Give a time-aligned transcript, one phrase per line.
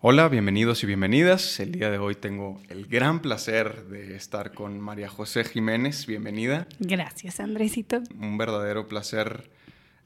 [0.00, 1.58] Hola, bienvenidos y bienvenidas.
[1.58, 6.06] El día de hoy tengo el gran placer de estar con María José Jiménez.
[6.06, 6.68] Bienvenida.
[6.78, 8.00] Gracias, Andresito.
[8.16, 9.50] Un verdadero placer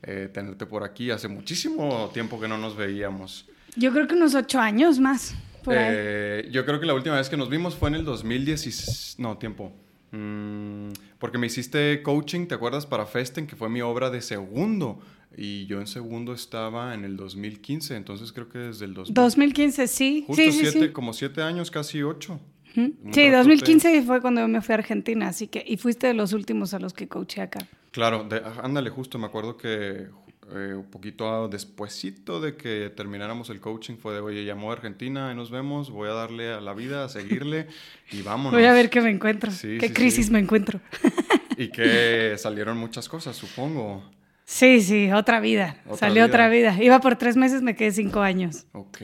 [0.03, 1.11] eh, tenerte por aquí.
[1.11, 3.47] Hace muchísimo tiempo que no nos veíamos.
[3.77, 5.35] Yo creo que unos ocho años más.
[5.71, 9.17] Eh, yo creo que la última vez que nos vimos fue en el 2016.
[9.19, 9.75] No, tiempo.
[10.11, 10.89] Mm,
[11.19, 12.87] porque me hiciste coaching, ¿te acuerdas?
[12.87, 15.01] Para Festen, que fue mi obra de segundo.
[15.37, 20.25] Y yo en segundo estaba en el 2015, entonces creo que desde el 2015, sí.
[20.27, 22.41] Justo sí, siete, como siete años, casi ocho.
[22.75, 26.73] Sí, 2015 fue cuando me fui a Argentina, así que, y fuiste de los últimos
[26.73, 27.61] a los que coaché acá.
[27.91, 28.27] Claro,
[28.63, 30.09] ándale, justo, me acuerdo que
[30.55, 35.31] eh, un poquito despuesito de que termináramos el coaching fue de, oye, llamó a Argentina,
[35.33, 37.67] y nos vemos, voy a darle a la vida, a seguirle
[38.11, 38.53] y vámonos.
[38.59, 40.81] Voy a ver qué me encuentro, qué crisis me encuentro.
[41.59, 44.03] y que salieron muchas cosas, supongo.
[44.53, 45.77] Sí, sí, otra vida.
[45.97, 46.77] Salió otra vida.
[46.79, 48.67] Iba por tres meses, me quedé cinco años.
[48.73, 49.01] Ok.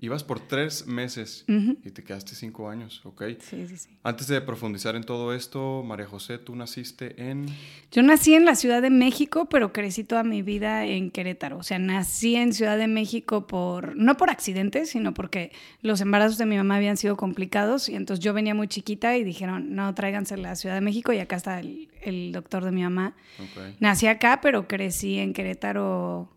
[0.00, 3.22] Ibas por tres meses y te quedaste cinco años, ok.
[3.38, 3.88] Sí, sí, sí.
[4.02, 7.46] Antes de profundizar en todo esto, María José, tú naciste en...
[7.92, 11.58] Yo nací en la Ciudad de México, pero crecí toda mi vida en Querétaro.
[11.58, 16.36] O sea, nací en Ciudad de México por, no por accidente, sino porque los embarazos
[16.36, 19.94] de mi mamá habían sido complicados y entonces yo venía muy chiquita y dijeron, no,
[19.94, 23.14] tráiganse a la Ciudad de México y acá está el, doctor de mi mamá.
[23.52, 23.76] Okay.
[23.78, 26.30] Nací acá, pero crecí en Querétaro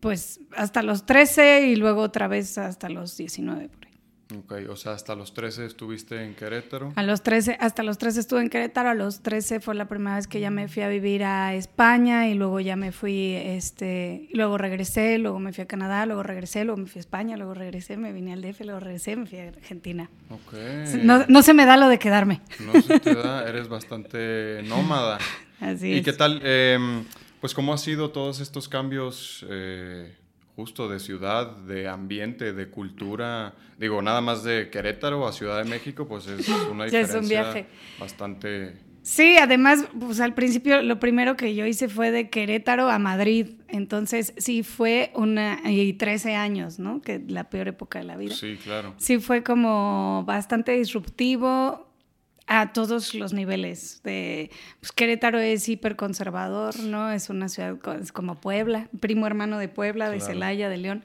[0.00, 3.92] pues hasta los 13 y luego otra vez hasta los 19 por ahí.
[4.36, 6.92] Ok, o sea, hasta los 13 estuviste en Querétaro.
[6.96, 10.16] A los 13, hasta los 13 estuve en Querétaro, a los 13 fue la primera
[10.16, 14.28] vez que ya me fui a vivir a España y luego ya me fui, este,
[14.32, 17.54] luego regresé, luego me fui a Canadá, luego regresé, luego me fui a España, luego
[17.54, 20.10] regresé, me vine al DF, luego regresé, me fui a Argentina.
[20.30, 20.54] Ok.
[21.04, 22.40] No, no se me da lo de quedarme.
[22.58, 25.18] No se te da, eres bastante nómada.
[25.60, 26.00] Así es.
[26.00, 26.40] ¿Y qué tal?
[26.42, 27.04] Eh,
[27.46, 30.16] pues cómo ha sido todos estos cambios eh,
[30.56, 33.54] justo de ciudad, de ambiente, de cultura.
[33.78, 37.66] Digo, nada más de Querétaro a Ciudad de México, pues es una diferencia un viaje.
[38.00, 38.74] bastante...
[39.02, 43.50] Sí, además, pues al principio lo primero que yo hice fue de Querétaro a Madrid.
[43.68, 45.60] Entonces, sí fue una...
[45.70, 47.00] y 13 años, ¿no?
[47.00, 48.34] Que la peor época de la vida.
[48.34, 48.92] Sí, claro.
[48.96, 51.85] Sí fue como bastante disruptivo
[52.46, 54.00] a todos los niveles.
[54.04, 57.10] De, pues Querétaro es hiperconservador, ¿no?
[57.10, 57.76] Es una ciudad
[58.12, 61.04] como Puebla, primo hermano de Puebla, de Celaya, de León.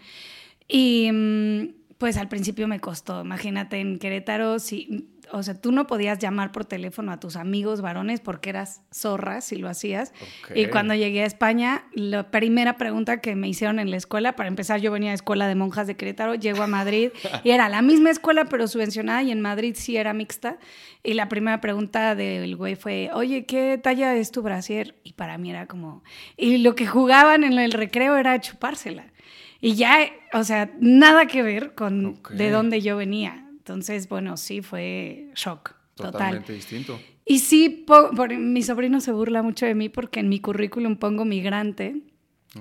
[0.67, 5.87] Y mm, pues al principio me costó, imagínate en Querétaro, si o sea, tú no
[5.87, 10.13] podías llamar por teléfono a tus amigos varones porque eras zorra si lo hacías.
[10.53, 14.49] Y cuando llegué a España, la primera pregunta que me hicieron en la escuela, para
[14.49, 17.11] empezar yo venía a escuela de monjas de Querétaro, llego a Madrid
[17.43, 20.57] y era la misma escuela pero subvencionada y en Madrid sí era mixta.
[21.03, 24.95] Y la primera pregunta del güey fue, oye, ¿qué talla es tu brasier?
[25.03, 26.03] Y para mí era como...
[26.37, 29.05] Y lo que jugaban en el recreo era chupársela.
[29.61, 29.99] Y ya,
[30.33, 33.47] o sea, nada que ver con de dónde yo venía.
[33.71, 35.75] Entonces, bueno, sí fue shock.
[35.95, 36.99] Totalmente distinto.
[37.25, 41.23] Y sí, por, mi sobrino se burla mucho de mí porque en mi currículum pongo
[41.23, 42.01] migrante.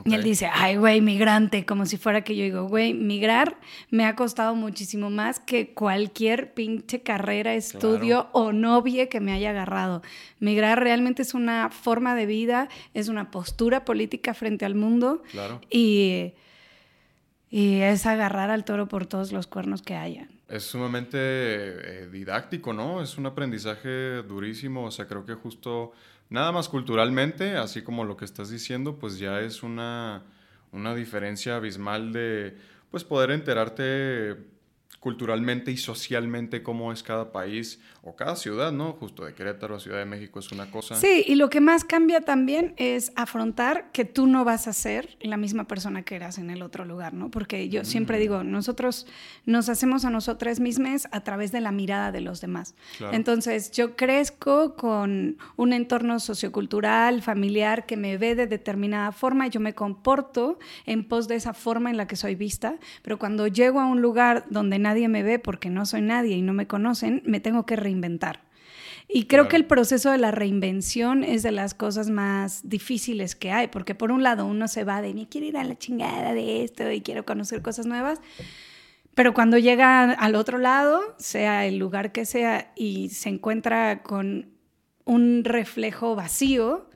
[0.04, 3.59] Y él dice, ay, güey, migrante, como si fuera que yo digo, güey, migrar
[3.91, 9.50] me ha costado muchísimo más que cualquier pinche carrera, estudio o novia que me haya
[9.50, 10.03] agarrado.
[10.38, 15.25] Migrar realmente es una forma de vida, es una postura política frente al mundo.
[15.32, 15.60] Claro.
[15.70, 16.34] Y,
[17.50, 20.40] y es agarrar al toro por todos los cuernos que hayan.
[20.50, 23.03] Es sumamente eh, didáctico, ¿no?
[23.03, 25.93] Es un aprendizaje durísimo, o sea, creo que justo
[26.28, 30.25] nada más culturalmente, así como lo que estás diciendo, pues ya es una,
[30.72, 32.56] una diferencia abismal de,
[32.91, 34.37] pues poder enterarte
[35.00, 38.93] culturalmente y socialmente cómo es cada país o cada ciudad, ¿no?
[38.93, 40.94] Justo de Querétaro a Ciudad de México es una cosa.
[40.94, 45.16] Sí, y lo que más cambia también es afrontar que tú no vas a ser
[45.22, 47.31] la misma persona que eras en el otro lugar, ¿no?
[47.31, 48.21] Porque yo siempre mm.
[48.21, 49.06] digo, nosotros
[49.47, 52.75] nos hacemos a nosotras mismas a través de la mirada de los demás.
[53.12, 59.61] Entonces, yo crezco con un entorno sociocultural, familiar, que me ve de determinada forma, yo
[59.61, 63.81] me comporto en pos de esa forma en la que soy vista, pero cuando llego
[63.81, 66.67] a un lugar donde nadie nadie me ve porque no soy nadie y no me
[66.67, 68.43] conocen, me tengo que reinventar.
[69.09, 73.50] Y creo que el proceso de la reinvención es de las cosas más difíciles que
[73.50, 76.32] hay, porque por un lado uno se va de, me quiero ir a la chingada
[76.35, 78.20] de esto y quiero conocer cosas nuevas,
[79.14, 84.50] pero cuando llega al otro lado, sea el lugar que sea, y se encuentra con
[85.05, 86.89] un reflejo vacío,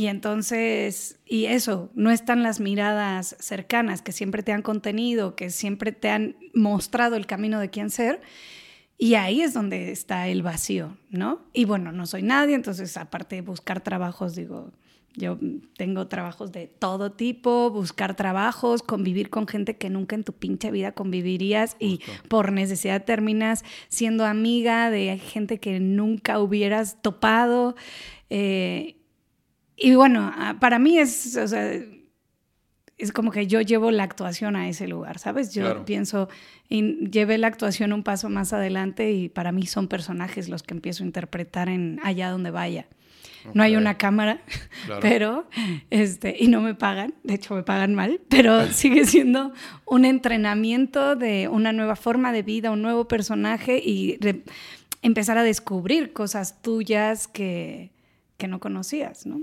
[0.00, 5.50] y entonces, y eso, no están las miradas cercanas que siempre te han contenido, que
[5.50, 8.22] siempre te han mostrado el camino de quién ser.
[8.96, 11.42] Y ahí es donde está el vacío, ¿no?
[11.52, 14.72] Y bueno, no soy nadie, entonces aparte de buscar trabajos, digo,
[15.16, 15.38] Yo
[15.76, 20.70] tengo trabajos de todo tipo, buscar trabajos, convivir con gente que nunca en tu pinche
[20.70, 27.76] vida convivirías y por necesidad terminas siendo amiga de gente que nunca hubieras topado.
[28.30, 28.96] Eh,
[29.80, 31.72] y bueno, ah, para mí es, o sea,
[33.00, 35.54] es como que yo llevo la actuación a ese lugar, ¿sabes?
[35.54, 36.28] Yo pienso,
[36.68, 40.74] y llevé la actuación un paso más adelante y para mí son personajes los que
[40.74, 42.86] empiezo a interpretar en allá donde vaya.
[43.54, 44.42] No hay una cámara,
[45.00, 45.48] pero,
[45.88, 49.54] este, y no me pagan, de hecho me pagan mal, pero sigue siendo
[49.86, 54.18] un entrenamiento de una nueva forma de vida, un nuevo personaje y
[55.00, 57.92] empezar a descubrir cosas tuyas que,
[58.36, 59.40] que no conocías, ¿no?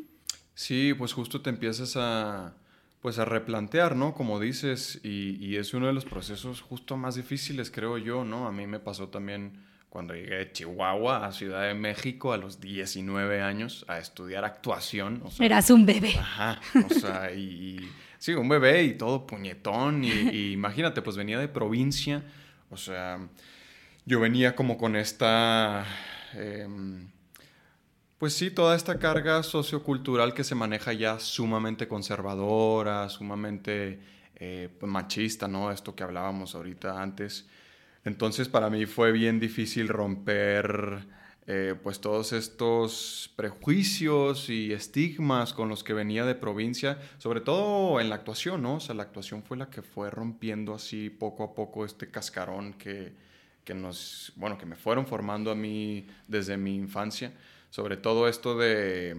[0.57, 2.55] Sí, pues justo te empiezas a,
[3.03, 4.15] pues a replantear, ¿no?
[4.15, 8.47] Como dices, y, y, es uno de los procesos justo más difíciles, creo yo, ¿no?
[8.47, 12.59] A mí me pasó también cuando llegué de Chihuahua a Ciudad de México a los
[12.59, 15.21] 19 años a estudiar actuación.
[15.39, 16.15] Eras un bebé.
[16.17, 17.87] Ajá, o sea, y,
[18.17, 22.23] sí, un bebé y todo puñetón, y, imagínate, pues venía de provincia,
[22.71, 23.19] o sea,
[24.07, 25.85] yo venía como con esta...
[26.33, 27.09] Em,
[28.17, 33.99] pues sí, toda esta carga sociocultural que se maneja ya sumamente conservadora, sumamente
[34.35, 35.71] eh, machista, ¿no?
[35.71, 37.47] Esto que hablábamos ahorita antes.
[38.05, 41.05] Entonces para mí fue bien difícil romper
[41.45, 48.01] eh, pues todos estos prejuicios y estigmas con los que venía de provincia, sobre todo
[48.01, 48.75] en la actuación, ¿no?
[48.75, 52.73] O sea, la actuación fue la que fue rompiendo así poco a poco este cascarón
[52.73, 53.13] que,
[53.63, 57.31] que nos, bueno, que me fueron formando a mí desde mi infancia
[57.69, 59.15] sobre todo esto de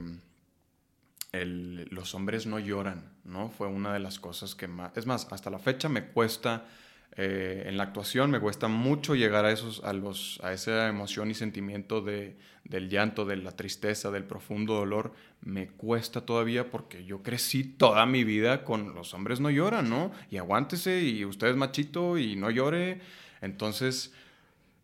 [1.32, 3.50] los hombres no lloran, ¿no?
[3.50, 6.66] Fue una de las cosas que más, es más, hasta la fecha me cuesta,
[7.16, 11.30] eh, en la actuación me cuesta mucho llegar a, esos, a, los, a esa emoción
[11.30, 17.04] y sentimiento de, del llanto, de la tristeza, del profundo dolor, me cuesta todavía porque
[17.04, 20.12] yo crecí toda mi vida con los hombres no lloran, ¿no?
[20.30, 23.00] Y aguántese y usted es machito y no llore.
[23.40, 24.12] Entonces,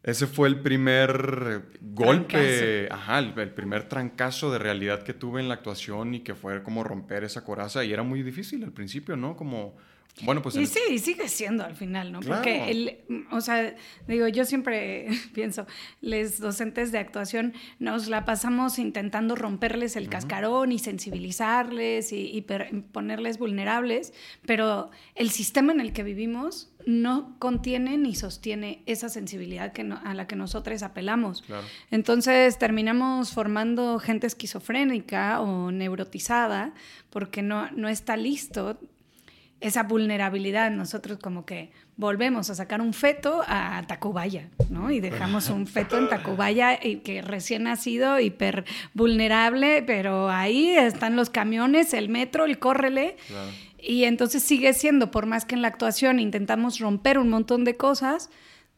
[0.05, 5.55] ese fue el primer golpe, ajá, el, primer trancazo de realidad que tuve en la
[5.55, 9.35] actuación y que fue como romper esa coraza y era muy difícil al principio, ¿no?
[9.35, 9.77] Como,
[10.23, 10.55] bueno, pues...
[10.55, 12.21] Y sí, sigue siendo al final, ¿no?
[12.21, 12.99] Porque, el,
[13.33, 13.75] o sea,
[14.07, 15.67] digo, yo siempre pienso,
[16.01, 22.45] les docentes de actuación nos la pasamos intentando romperles el cascarón y sensibilizarles y,
[22.93, 24.13] ponerles vulnerables,
[24.47, 30.15] pero el sistema en el que vivimos no contiene ni sostiene esa sensibilidad que a
[30.15, 31.43] la que nosotros apelamos.
[31.91, 36.75] Entonces terminamos formando gente esquizofrénica o neurotizada
[37.11, 38.79] porque no, no está listo
[39.65, 44.91] esa vulnerabilidad, nosotros como que volvemos a sacar un feto a Tacubaya, ¿no?
[44.91, 51.17] Y dejamos un feto en Tacubaya y que recién nacido, hiper vulnerable, pero ahí están
[51.17, 53.17] los camiones, el metro, el córrele.
[53.79, 57.79] Y entonces sigue siendo, por más que en la actuación intentamos romper un montón de
[57.79, 58.29] cosas,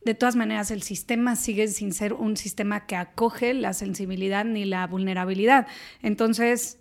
[0.04, 4.64] de todas maneras el sistema sigue sin ser un sistema que acoge la sensibilidad ni
[4.64, 5.66] la vulnerabilidad.
[6.00, 6.78] Entonces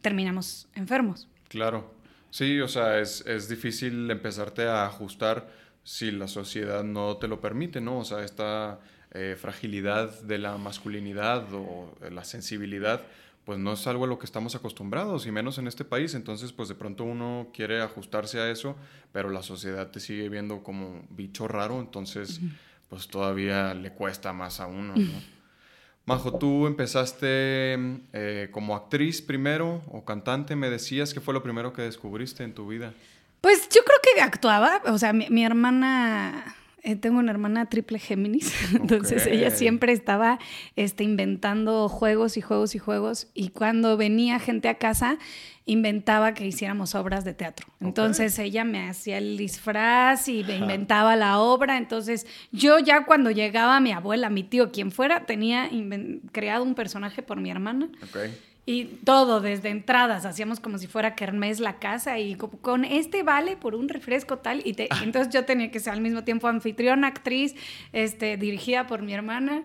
[0.00, 1.28] terminamos enfermos.
[1.48, 1.93] Claro.
[2.34, 5.48] Sí, o sea, es, difícil empezarte a ajustar
[5.84, 7.98] si la sociedad no te lo permite, ¿no?
[8.00, 8.80] O sea, esta
[9.12, 13.02] eh, fragilidad de la masculinidad o la sensibilidad,
[13.44, 16.14] pues no es algo a lo que estamos acostumbrados, y menos en este país.
[16.14, 18.74] Entonces, pues de pronto uno quiere ajustarse a eso,
[19.12, 22.40] pero la sociedad te sigue viendo como bicho raro, entonces,
[22.88, 25.22] pues todavía le cuesta más a uno, ¿no?
[26.06, 27.78] Majo, tú empezaste
[28.12, 32.54] eh, como actriz primero o cantante, me decías que fue lo primero que descubriste en
[32.54, 32.92] tu vida.
[33.40, 38.52] Pues yo creo que actuaba, o sea, mi hermana eh, tengo una hermana triple Géminis,
[38.74, 40.38] entonces ella siempre estaba
[40.76, 45.18] este, inventando juegos y juegos y juegos y cuando venía gente a casa
[45.64, 47.66] inventaba que hiciéramos obras de teatro.
[47.80, 53.30] Entonces ella me hacía el disfraz y me inventaba la obra, entonces yo ya cuando
[53.30, 55.70] llegaba mi abuela, mi tío, quien fuera, tenía
[56.32, 57.88] creado un personaje por mi hermana.
[58.10, 58.34] Okay.
[58.66, 63.58] Y todo, desde entradas, hacíamos como si fuera Kermés la casa y con este vale
[63.58, 64.62] por un refresco tal.
[64.66, 65.00] Y, ah.
[65.02, 67.54] entonces yo tenía que ser al mismo tiempo anfitriona, actriz,
[67.92, 69.64] este, dirigida por mi hermana.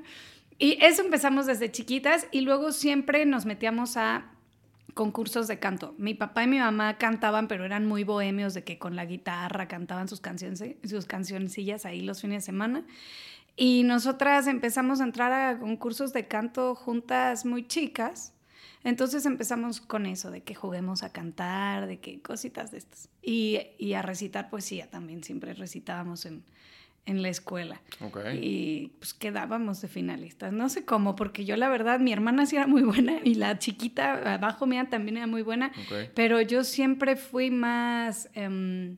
[0.57, 4.25] Y eso empezamos desde chiquitas y luego siempre nos metíamos a
[4.93, 5.95] concursos de canto.
[5.97, 9.69] Mi papá y mi mamá cantaban, pero eran muy bohemios de que con la guitarra
[9.69, 12.83] cantaban sus canciones, sus cancioncillas ahí los fines de semana.
[13.55, 18.33] Y nosotras empezamos a entrar a concursos de canto juntas muy chicas
[18.83, 23.09] entonces empezamos con eso, de que juguemos a cantar, de que cositas de estas.
[23.21, 23.59] Y,
[23.93, 26.43] a recitar poesía también, siempre recitábamos en,
[27.05, 27.81] en la escuela.
[27.99, 28.19] Ok.
[28.41, 30.53] Y pues quedábamos de finalistas.
[30.53, 33.59] No sé cómo, porque yo la verdad, mi hermana sí era muy buena y la
[33.59, 36.11] chiquita abajo mía también era muy buena, Ok.
[36.15, 38.29] pero yo siempre fui más...
[38.33, 38.97] em,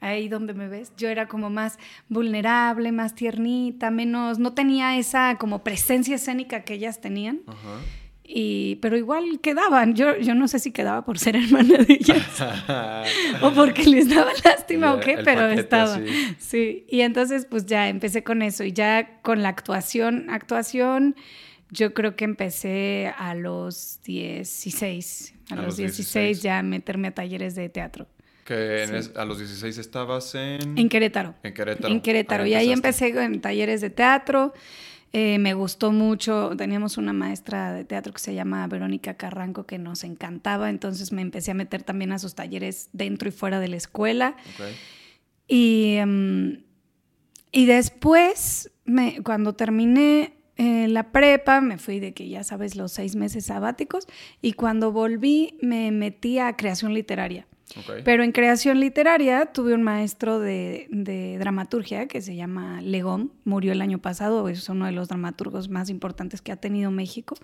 [0.00, 5.38] ahí donde me ves, yo era como más vulnerable, más tiernita, menos, no tenía esa
[5.38, 7.40] como presencia escénica que ellas tenían.
[7.46, 7.78] Ajá.
[8.24, 9.94] Y, pero igual quedaban.
[9.94, 12.24] Yo, yo no sé si quedaba por ser hermana de ellas
[13.42, 15.96] o porque les daba lástima o qué, el pero estaba.
[15.96, 16.04] así.
[16.38, 21.16] Sí, y entonces pues ya empecé con eso y ya con la actuación, actuación,
[21.70, 26.42] yo creo que empecé a los 16, a, A los los 16, 16.
[26.42, 28.06] ya meterme a talleres de teatro
[28.44, 28.94] que en Sí.
[28.96, 30.76] es- a los 16 estabas en...
[30.76, 31.34] en Querétaro.
[31.44, 31.88] En Querétaro.
[31.94, 32.42] En Querétaro.
[32.44, 34.52] Ahí y ahí empecé en talleres de teatro.
[35.14, 36.52] Eh, me gustó mucho.
[36.56, 40.70] Teníamos una maestra de teatro que se llama Verónica Carranco que nos encantaba.
[40.70, 44.36] Entonces me empecé a meter también a sus talleres dentro y fuera de la escuela.
[45.48, 46.62] Y, em,
[47.50, 52.92] y después, me- cuando terminé eh, la prepa, me fui de que ya sabes, los
[52.92, 54.06] seis meses sabáticos.
[54.42, 57.46] Y cuando volví, me metí a creación literaria.
[58.04, 63.72] Pero en creación literaria tuve un maestro de, de dramaturgia que se llama Legón, murió
[63.72, 67.34] el año pasado, es uno de los dramaturgos más importantes que ha tenido México.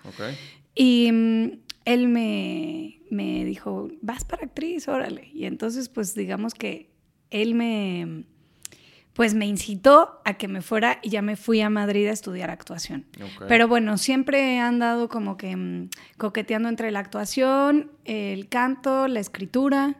[0.75, 1.51] Y mm,
[1.85, 5.29] él me, me dijo, vas para actriz, órale.
[5.33, 6.89] Y entonces, pues digamos que
[7.31, 8.25] él me,
[9.13, 12.49] pues me incitó a que me fuera y ya me fui a Madrid a estudiar
[12.51, 13.05] actuación.
[13.47, 19.19] Pero bueno, siempre he andado como que mm, coqueteando entre la actuación, el canto, la
[19.19, 19.97] escritura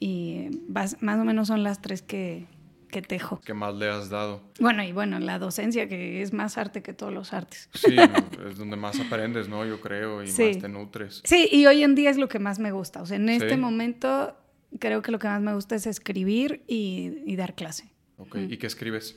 [0.00, 2.46] y vas- más o menos son las tres que,
[2.90, 3.40] que tejo.
[3.44, 4.42] ¿Qué más le has dado?
[4.60, 7.68] Bueno, y bueno, la docencia que es más arte que todos los artes.
[7.74, 7.96] Sí,
[8.48, 9.64] es donde más aprendes, ¿no?
[9.66, 10.44] Yo creo, y Sí.
[10.48, 11.20] más te nutres.
[11.24, 13.02] Sí, y hoy en día es lo que más me gusta.
[13.02, 13.56] O sea, en este Sí.
[13.56, 14.36] momento
[14.78, 17.90] creo que lo que más me gusta es escribir y, y dar clase.
[18.16, 18.36] Ok.
[18.48, 19.16] ¿Y qué escribes?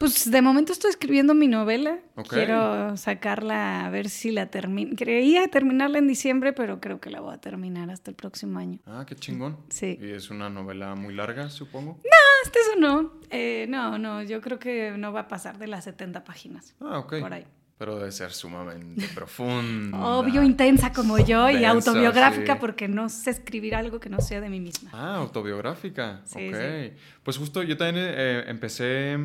[0.00, 1.98] Pues de momento estoy escribiendo mi novela.
[2.14, 2.28] Ok.
[2.30, 4.96] Quiero sacarla a ver si la termino.
[4.96, 8.78] Creía terminarla en diciembre, pero creo que la voy a terminar hasta el próximo año.
[8.86, 9.58] Ah, qué chingón.
[9.68, 9.98] Sí.
[10.00, 12.00] ¿Y es una novela muy larga, supongo?
[12.02, 13.12] Ah, Este eso no.
[13.28, 16.74] Eh, no, no, yo creo que no va a pasar de las 70 páginas.
[16.80, 17.20] Ah, ok.
[17.20, 17.44] Por ahí.
[17.76, 19.98] Pero debe ser sumamente profunda.
[19.98, 22.58] Obvio, intensa como yo y autobiográfica sí.
[22.58, 24.88] porque no sé escribir algo que no sea de mí misma.
[24.94, 26.22] Ah, autobiográfica.
[26.24, 26.54] Sí, ok.
[26.56, 26.92] sí.
[27.22, 29.18] Pues justo yo también eh, empecé,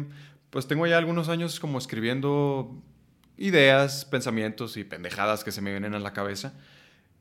[0.56, 2.82] pues tengo ya algunos años como escribiendo
[3.36, 6.54] ideas, pensamientos y pendejadas que se me vienen a la cabeza.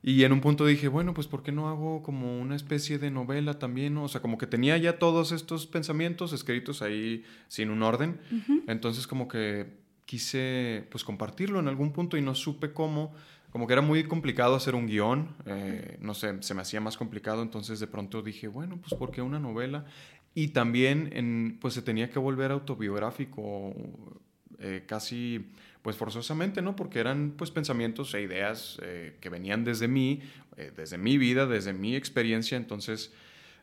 [0.04, 3.10] Y en un punto dije, bueno, pues ¿por qué no hago como una especie de
[3.10, 3.96] novela también?
[3.96, 8.20] O sea, como que tenía ya todos estos pensamientos escritos ahí sin un orden.
[8.68, 9.66] Entonces como que
[10.06, 13.16] quise pues compartirlo en algún punto y no supe cómo.
[13.50, 16.96] Como que era muy complicado hacer un guion, eh, no sé, se me hacía más
[16.96, 19.86] complicado, entonces de pronto dije, bueno, pues ¿por qué una novela?
[20.34, 23.74] Y también en, pues se tenía que volver autobiográfico
[24.58, 25.46] eh, casi
[25.82, 26.74] pues forzosamente, ¿no?
[26.76, 30.22] Porque eran pues pensamientos e ideas eh, que venían desde mí,
[30.56, 33.12] eh, desde mi vida, desde mi experiencia, entonces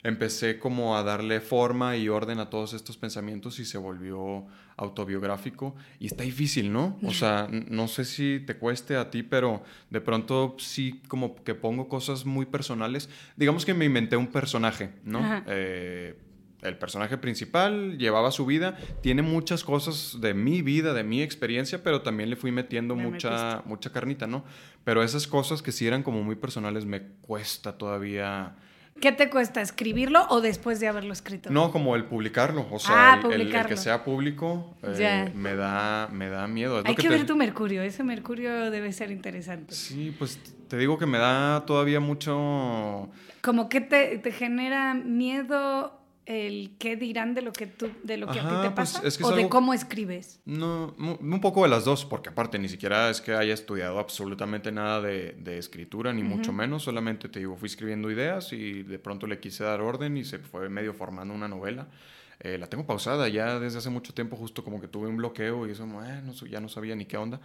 [0.03, 4.45] empecé como a darle forma y orden a todos estos pensamientos y se volvió
[4.77, 6.99] autobiográfico y está difícil, ¿no?
[7.03, 11.55] O sea, no sé si te cueste a ti, pero de pronto sí como que
[11.55, 13.09] pongo cosas muy personales.
[13.35, 15.43] Digamos que me inventé un personaje, ¿no?
[15.47, 16.17] Eh,
[16.61, 21.83] el personaje principal llevaba su vida, tiene muchas cosas de mi vida, de mi experiencia,
[21.83, 23.69] pero también le fui metiendo mucha, metiste.
[23.69, 24.43] mucha carnita, ¿no?
[24.83, 28.55] Pero esas cosas que sí eran como muy personales me cuesta todavía.
[28.99, 31.49] ¿Qué te cuesta escribirlo o después de haberlo escrito?
[31.49, 33.69] No, como el publicarlo, o sea, Ah, el- el- el, publicarlo.
[33.69, 36.79] que sea público eh, me da me da miedo.
[36.79, 39.73] Es Hay que, te- ver tu Mercurio, ese Mercurio debe ser interesante.
[39.73, 43.09] Sí, pues te digo que me da todavía mucho
[43.41, 48.27] Como que te, te genera miedo el qué dirán de lo que tú, de lo
[48.27, 50.39] que a ti te pues, pasa es que es o de cómo escribes.
[50.45, 54.71] No, un poco de las dos, porque aparte ni siquiera es que haya estudiado absolutamente
[54.71, 58.99] nada de, de escritura, ni mucho menos, solamente te digo, fui escribiendo ideas y de
[58.99, 61.87] pronto le quise dar orden y se fue medio formando una novela.
[62.43, 65.67] Eh, la tengo pausada ya desde hace mucho tiempo, justo como que tuve un bloqueo
[65.67, 67.39] y eso, eh, no, ya no sabía ni qué onda.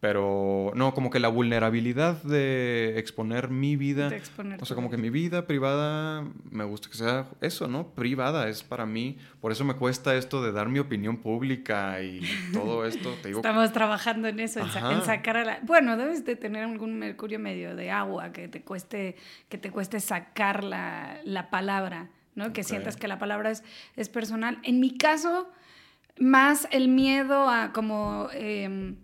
[0.00, 4.88] Pero no, como que la vulnerabilidad de exponer mi vida, De exponer o sea, como
[4.90, 7.88] que mi vida privada, me gusta que sea eso, ¿no?
[7.88, 9.18] Privada, es para mí.
[9.42, 12.22] Por eso me cuesta esto de dar mi opinión pública y
[12.54, 13.10] todo esto.
[13.22, 15.58] Te digo, Estamos trabajando en eso, en, sa- en sacar a la...
[15.64, 19.16] Bueno, debes de tener algún mercurio medio de agua que te cueste,
[19.50, 22.52] que te cueste sacar la, la palabra, ¿no?
[22.52, 23.62] Que sientas que la palabra es,
[23.96, 24.58] es personal.
[24.62, 25.50] En mi caso,
[26.18, 28.28] más el miedo a como...
[28.32, 28.96] em,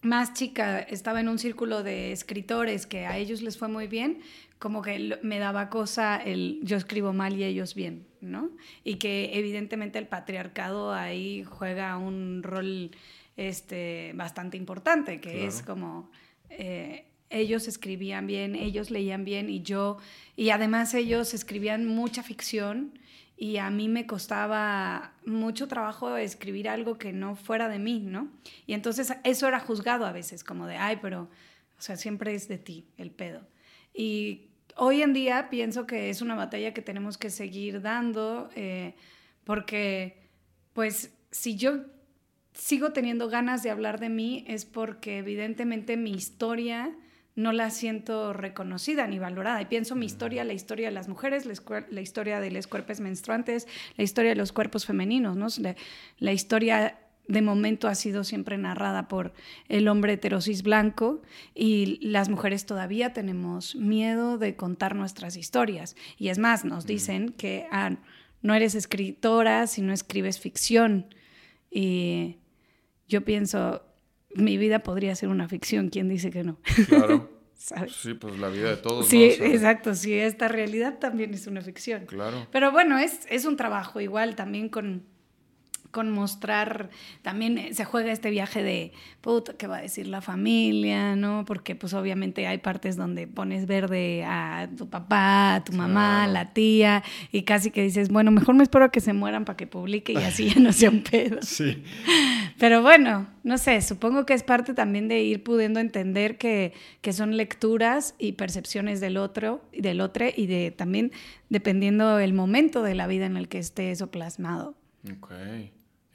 [0.00, 4.20] más chica, estaba en un círculo de escritores que a ellos les fue muy bien,
[4.60, 8.06] como que me daba cosa el yo escribo mal y ellos bien.
[8.20, 8.50] ¿no?
[8.84, 12.90] Y que evidentemente el patriarcado ahí juega un rol
[13.36, 16.10] este, bastante importante, que es como...
[16.50, 19.98] Eh, ellos escribían bien, ellos leían bien y yo,
[20.36, 22.98] y además ellos escribían mucha ficción
[23.36, 28.28] y a mí me costaba mucho trabajo escribir algo que no fuera de mí, ¿no?
[28.66, 31.28] Y entonces eso era juzgado a veces, como de, ay, pero,
[31.78, 33.46] o sea, siempre es de ti el pedo.
[33.94, 38.96] Y hoy en día pienso que es una batalla que tenemos que seguir dando, eh,
[39.44, 40.20] porque,
[40.72, 41.84] pues, si yo
[42.54, 46.92] sigo teniendo ganas de hablar de mí, es porque evidentemente mi historia
[47.38, 49.62] no la siento reconocida ni valorada.
[49.62, 53.68] Y pienso mi historia, la historia de las mujeres, la, historia de los cuerpos menstruantes,
[53.96, 55.46] la historia de los cuerpos femeninos, ¿no?
[56.18, 59.32] La, historia de momento ha sido siempre narrada por
[59.68, 61.22] el hombre heterosis blanco
[61.54, 65.94] y las mujeres todavía tenemos miedo de contar nuestras historias.
[66.18, 67.98] Y es más, nos dicen que ah,
[68.42, 71.06] no eres escritora si no escribes ficción.
[71.70, 72.38] Y
[73.06, 73.82] yo pienso,
[74.34, 76.58] mi vida podría ser una ficción, ¿quién dice que no?
[76.88, 77.30] Claro.
[77.88, 79.08] Sí, pues la vida de todos.
[79.08, 82.06] Sí, exacto, sí, esta realidad también es una ficción.
[82.06, 82.46] Claro.
[82.52, 85.02] Pero bueno, es, es un trabajo igual también con,
[85.90, 86.90] con mostrar,
[87.22, 91.16] también eh, se juega este viaje de, puta, ¿qué va a decir la familia?
[91.16, 91.44] ¿No?
[91.46, 96.28] Porque pues obviamente hay partes donde pones verde a tu papá, a tu mamá, a
[96.28, 97.02] la tía,
[97.32, 100.12] y casi que dices, bueno, mejor me espero a que se mueran para que publique
[100.12, 101.38] y así ya no sea un pedo.
[101.48, 101.82] Sí.
[102.58, 107.12] Pero bueno, no sé, supongo que es parte también de ir pudiendo entender que, que
[107.12, 111.12] son lecturas y percepciones del otro, del otro y de también
[111.48, 114.74] dependiendo el momento de la vida en el que esté eso plasmado.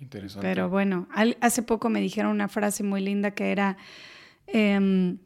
[0.03, 0.45] Interesante.
[0.45, 1.07] Pero bueno,
[1.39, 3.77] hace poco me dijeron una frase muy linda que era,
[4.47, 5.17] em,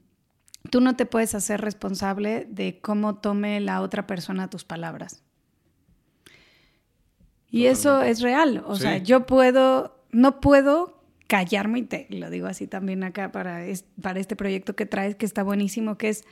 [0.70, 5.24] tú no te puedes hacer responsable de cómo tome la otra persona tus palabras.
[7.50, 8.64] Y eso es real.
[8.68, 13.66] O sea, yo puedo, no puedo callarme, y te lo digo así también acá para,
[14.02, 16.24] para este proyecto que traes, que está buenísimo, que es,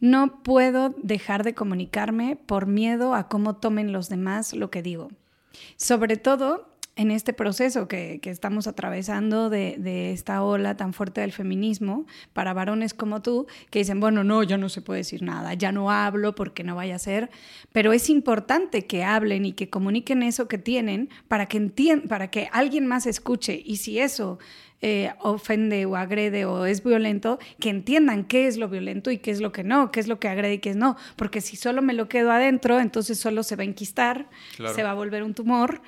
[0.00, 5.08] no puedo dejar de comunicarme por miedo a cómo tomen los demás lo que digo.
[5.76, 12.06] Sobre todo en este proceso que, estamos atravesando de, esta ola tan fuerte del feminismo
[12.32, 15.72] para varones como tú, que dicen, bueno, no, ya no se puede decir nada, ya
[15.72, 17.30] no hablo porque no vaya a ser,
[17.72, 21.60] pero es importante que hablen y que comuniquen eso que tienen para que,
[22.08, 23.62] para que alguien más escuche.
[23.64, 24.38] Y si eso
[24.80, 29.30] eh, ofende o agrede o es violento, que entiendan qué es lo violento y qué
[29.30, 31.56] es lo que no, qué es lo que agrede y qué es no, porque si
[31.56, 34.28] solo me lo quedo adentro, entonces solo se va a enquistar,
[34.74, 35.82] se va a volver un tumor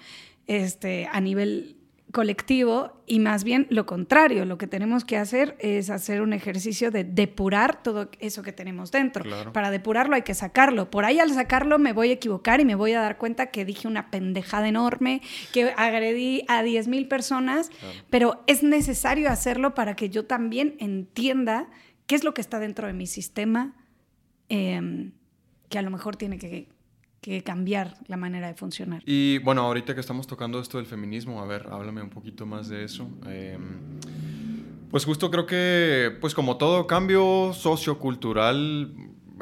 [0.49, 1.79] este, a nivel
[2.13, 6.91] colectivo y más bien lo contrario, lo que tenemos que hacer es hacer un ejercicio
[6.91, 9.25] de depurar todo eso que tenemos dentro.
[9.53, 10.91] Para depurarlo hay que sacarlo.
[10.91, 13.65] Por ahí al sacarlo me voy a equivocar y me voy a dar cuenta que
[13.65, 15.21] dije una pendejada enorme,
[15.53, 17.71] que agredí a 10 mil personas,
[18.09, 21.69] pero es necesario hacerlo para que yo también entienda
[22.07, 23.77] qué es lo que está dentro de mi sistema,
[24.49, 25.13] em,
[25.69, 26.69] que a lo mejor tiene que
[27.21, 29.03] que cambiar la manera de funcionar.
[29.05, 32.69] Y bueno, ahorita que estamos tocando esto del feminismo, a ver, háblame un poquito más
[32.69, 33.09] de eso.
[33.27, 33.99] Em,
[34.91, 38.95] pues justo creo que, pues como todo cambio sociocultural,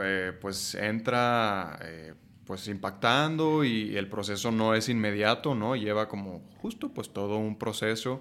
[0.03, 5.77] eh, pues entra eh, pues impactando y el proceso no es inmediato, ¿no?
[5.77, 8.21] Lleva como justo pues todo un proceso.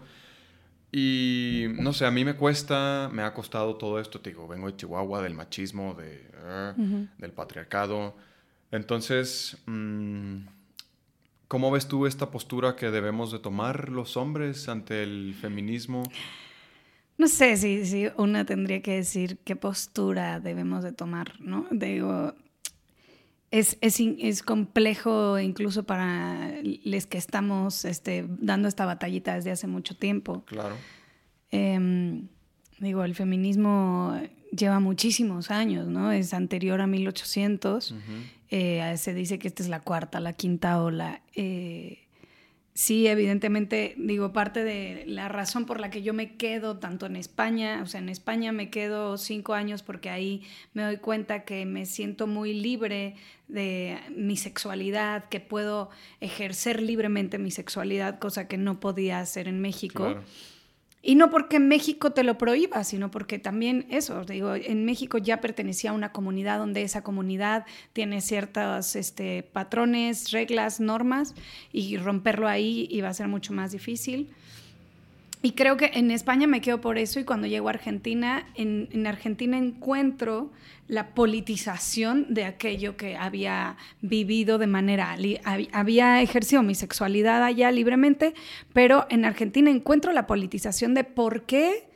[0.92, 4.68] Y no sé, a mí me cuesta, me ha costado todo esto, te digo, vengo
[4.68, 8.16] de Chihuahua, del machismo, de, eh, del patriarcado.
[8.72, 10.48] Entonces, mm,
[11.48, 16.04] ¿cómo ves tú esta postura que debemos de tomar los hombres ante el feminismo?
[17.18, 21.66] No sé si, si una tendría que decir qué postura debemos de tomar, ¿no?
[21.72, 22.34] Digo,
[23.52, 26.52] es, es, es, complejo incluso para
[26.84, 30.44] los que estamos este, dando esta batallita desde hace mucho tiempo.
[30.46, 30.76] Claro.
[31.52, 32.28] Em,
[32.80, 34.20] digo, el feminismo
[34.56, 36.12] lleva muchísimos años, ¿no?
[36.12, 37.94] Es anterior a 1800.
[38.50, 41.22] Eh, se dice que esta es la cuarta, la quinta ola.
[41.34, 42.06] Eh,
[42.74, 47.16] sí, evidentemente, digo, parte de la razón por la que yo me quedo tanto en
[47.16, 51.66] España, o sea, en España me quedo cinco años porque ahí me doy cuenta que
[51.66, 53.16] me siento muy libre
[53.48, 55.90] de mi sexualidad, que puedo
[56.22, 60.22] ejercer libremente mi sexualidad, cosa que no podía hacer en México.
[61.08, 65.40] Y no porque México te lo prohíba, sino porque también eso, digo, en México ya
[65.40, 67.64] pertenecía a una comunidad donde esa comunidad
[67.94, 71.36] tiene ciertos este, patrones, reglas, normas,
[71.72, 74.32] y romperlo ahí iba a ser mucho más difícil.
[75.46, 79.06] Y creo que en España me quedo por eso y cuando llego a Argentina, en,
[79.06, 80.52] Argentina encuentro
[80.88, 85.16] la politización de aquello que había vivido de manera,
[85.72, 88.34] había ejercido mi sexualidad allá libremente,
[88.74, 91.90] pero en Argentina encuentro la politización de por qué...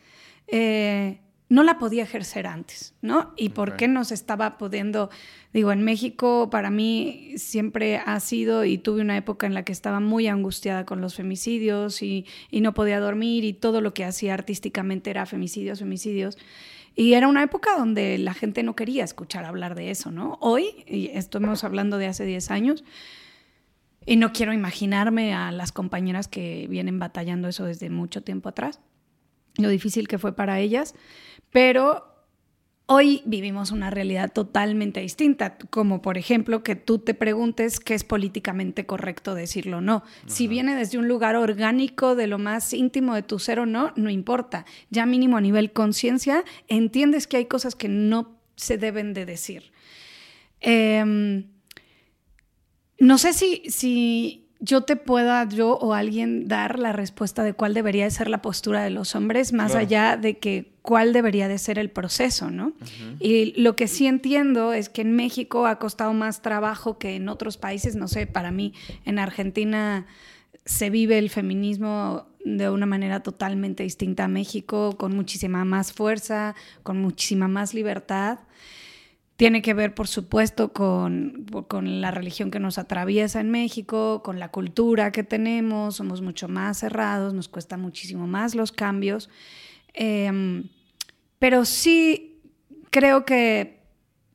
[0.45, 1.17] Eh,
[1.49, 3.33] no la podía ejercer antes, ¿no?
[3.35, 5.09] Y por qué no se estaba pudiendo,
[5.51, 9.71] digo, en México para mí siempre ha sido, y tuve una época en la que
[9.71, 14.35] estaba muy angustiada con los femicidios y, no podía dormir y todo lo que hacía
[14.35, 16.37] artísticamente era femicidios, femicidios.
[16.95, 20.37] Y era una época donde la gente no quería escuchar hablar de eso, ¿no?
[20.41, 22.83] Hoy, y estamos hablando de hace 10 años,
[24.05, 28.79] y no quiero imaginarme a las compañeras que vienen batallando eso desde mucho tiempo atrás,
[29.57, 30.93] lo difícil que fue para ellas.
[31.51, 32.09] Pero
[32.85, 38.03] hoy vivimos una realidad totalmente distinta, como por ejemplo que tú te preguntes qué es
[38.03, 40.03] políticamente correcto decirlo o no.
[40.25, 43.93] Si viene desde un lugar orgánico de lo más íntimo de tu ser o no,
[43.95, 44.65] no importa.
[44.89, 49.71] Ya mínimo a nivel conciencia, entiendes que hay cosas que no se deben de decir.
[50.61, 51.45] Em,
[52.99, 57.73] no sé si, si yo te pueda, yo o alguien, dar la respuesta de cuál
[57.73, 61.57] debería de ser la postura de los hombres, más allá de que cuál debería de
[61.57, 62.73] ser el proceso, ¿no?
[63.19, 67.29] Y lo que sí entiendo es que en México ha costado más trabajo que en
[67.29, 68.73] otros países, no sé, para mí
[69.05, 70.07] en Argentina
[70.65, 76.55] se vive el feminismo de una manera totalmente distinta a México, con muchísima más fuerza,
[76.83, 78.39] con muchísima más libertad.
[79.39, 81.45] Tiene que ver, por supuesto, con,
[82.01, 86.79] la religión que nos atraviesa en México, con la cultura que tenemos, somos mucho más
[86.79, 89.29] cerrados, nos cuesta muchísimo más los cambios.
[89.93, 90.67] Em,
[91.39, 92.41] pero sí
[92.89, 93.79] creo que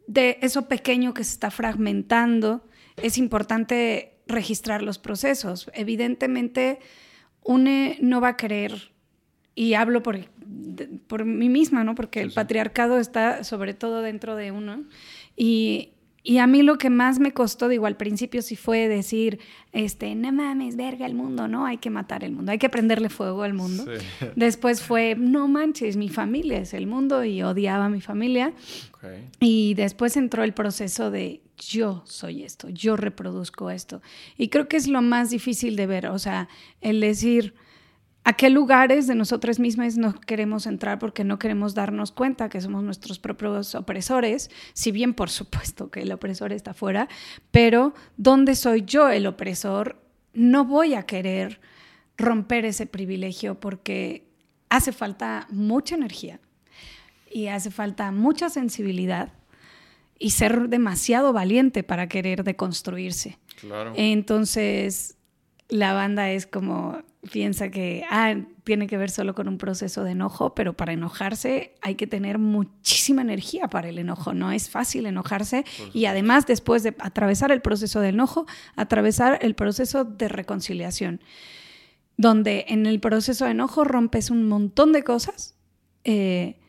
[0.06, 5.70] de eso pequeño que se está fragmentando, es importante registrar los procesos.
[5.74, 6.78] Evidentemente,
[7.42, 8.93] UNE no va a querer,
[9.54, 10.18] y hablo por
[11.06, 11.94] por mí misma, ¿no?
[11.94, 14.84] Porque el patriarcado está sobre todo dentro de uno.
[15.36, 15.90] Y,
[16.22, 19.38] y, a mí lo que más me costó, digo, al principio sí fue decir,
[19.72, 21.66] este, no mames, verga el mundo, ¿no?
[21.66, 23.84] Hay que matar el mundo, hay que prenderle fuego al mundo.
[24.36, 28.52] Después fue, no manches, mi familia es el mundo y odiaba a mi familia.
[29.38, 34.00] Y después entró el proceso de yo soy esto, yo reproduzco esto.
[34.38, 36.48] Y creo que es lo más difícil de ver, o sea,
[36.80, 37.54] el decir
[38.24, 42.60] a qué lugares de nosotras mismas no queremos entrar porque no queremos darnos cuenta que
[42.60, 47.08] somos nuestros propios opresores, si bien por supuesto que el opresor está fuera,
[47.50, 50.00] pero ¿dónde soy yo el opresor?
[50.32, 51.60] No voy a querer
[52.16, 54.26] romper ese privilegio porque
[54.70, 56.40] hace falta mucha energía
[57.30, 59.32] y hace falta mucha sensibilidad
[60.18, 63.38] y ser demasiado valiente para querer deconstruirse.
[63.60, 63.92] Claro.
[63.96, 65.18] Entonces,
[65.68, 66.98] la banda es como
[67.30, 71.74] piensa que ah, tiene que ver solo con un proceso de enojo, pero para enojarse
[71.80, 74.34] hay que tener muchísima energía para el enojo.
[74.34, 78.46] No es fácil enojarse y además después de atravesar el proceso de enojo,
[78.76, 81.20] atravesar el proceso de reconciliación,
[82.16, 85.54] donde en el proceso de enojo rompes un montón de cosas
[86.04, 86.60] eh,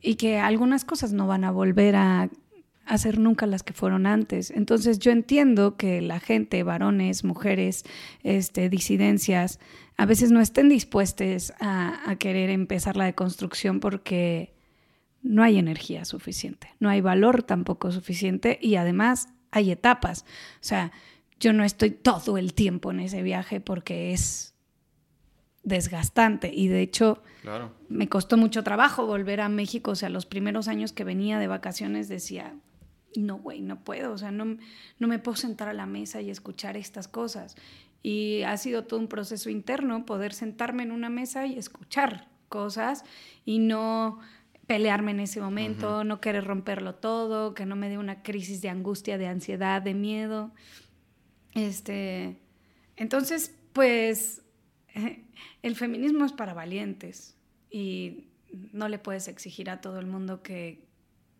[0.00, 2.30] y que algunas cosas no van a volver a
[2.88, 4.50] hacer nunca las que fueron antes.
[4.50, 7.84] Entonces yo entiendo que la gente, varones, mujeres,
[8.22, 9.60] este, disidencias,
[9.96, 14.54] a veces no estén dispuestos a, querer empezar la deconstrucción porque
[15.22, 20.24] no hay energía suficiente, no hay valor tampoco suficiente y además hay etapas.
[20.54, 20.92] O sea,
[21.40, 24.54] yo no estoy todo el tiempo en ese viaje porque es
[25.62, 27.22] desgastante y de hecho
[27.88, 31.48] me costó mucho trabajo volver a México, o sea, los primeros años que venía de
[31.48, 32.54] vacaciones decía,
[33.18, 34.56] no, güey, no puedo, o sea, no,
[34.98, 37.56] no me puedo sentar a la mesa y escuchar estas cosas.
[38.02, 43.04] Y ha sido todo un proceso interno poder sentarme en una mesa y escuchar cosas
[43.44, 44.20] y no
[44.66, 48.68] pelearme en ese momento, no querer romperlo todo, que no me dé una crisis de
[48.68, 50.52] angustia, de ansiedad, de miedo.
[51.54, 52.38] Este,
[52.96, 54.42] entonces, pues
[55.62, 57.36] el feminismo es para valientes
[57.70, 58.28] y
[58.72, 60.87] no le puedes exigir a todo el mundo que,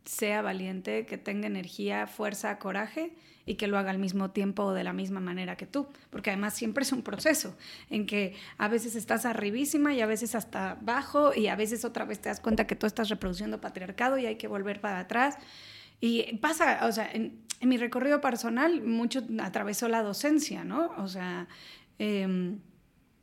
[0.09, 3.12] sea valiente, que tenga energía, fuerza, coraje
[3.44, 5.87] y que lo haga al mismo tiempo o de la misma manera que tú.
[6.09, 7.55] Porque además siempre es un proceso
[7.90, 12.07] en que a veces estás arribísima y a veces hasta abajo y a veces otra
[12.07, 15.37] vez te das cuenta que tú estás reproduciendo patriarcado y hay que volver para atrás.
[16.01, 20.90] Y pasa, o sea, en, mi recorrido personal mucho atravesó la docencia, ¿no?
[20.97, 21.49] O sea,
[21.99, 22.61] em,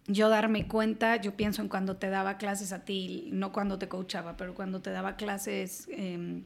[0.06, 3.88] yo darme cuenta, yo pienso en cuando te daba clases a ti, no cuando te
[3.88, 5.88] coachaba, pero cuando te daba clases...
[5.89, 6.43] Em,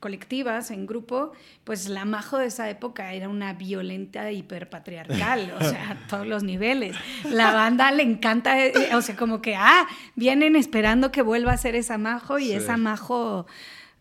[0.00, 1.32] colectivas, en grupo,
[1.64, 6.42] pues la majo de esa época era una violenta hiperpatriarcal, o sea, a todos los
[6.42, 6.96] niveles.
[7.24, 11.56] La banda le encanta, eh, o sea, como que, ah, vienen esperando que vuelva a
[11.56, 13.46] ser esa majo y esa majo...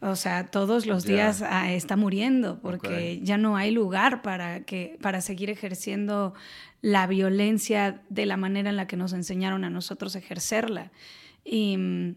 [0.01, 4.99] O sea, todos los días ah, está muriendo porque ya no hay lugar para, que,
[5.01, 6.35] para seguir ejerciendo
[6.81, 10.91] la violencia de la manera en la que nos enseñaron a nosotros ejercerla.
[11.43, 12.15] Y, mm,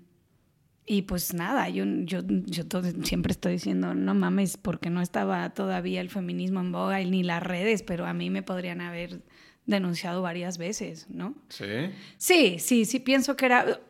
[0.88, 2.64] y pues nada, yo, yo, yo
[3.02, 7.42] siempre estoy diciendo, no mames, porque no estaba todavía el feminismo en boga ni las
[7.42, 9.20] redes, pero a mí me podrían haber
[9.66, 11.34] denunciado varias veces, ¿no?
[11.50, 11.90] Sí.
[12.16, 13.80] Sí, sí, sí, pienso que era...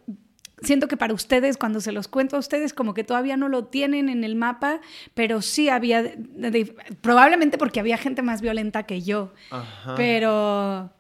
[0.61, 3.67] Siento que para ustedes, cuando se los cuento a ustedes, como que todavía no lo
[3.67, 4.81] tienen en el mapa,
[5.15, 6.03] pero sí había,
[7.01, 9.95] probablemente porque había gente más violenta que yo, Ajá.
[9.95, 10.91] pero,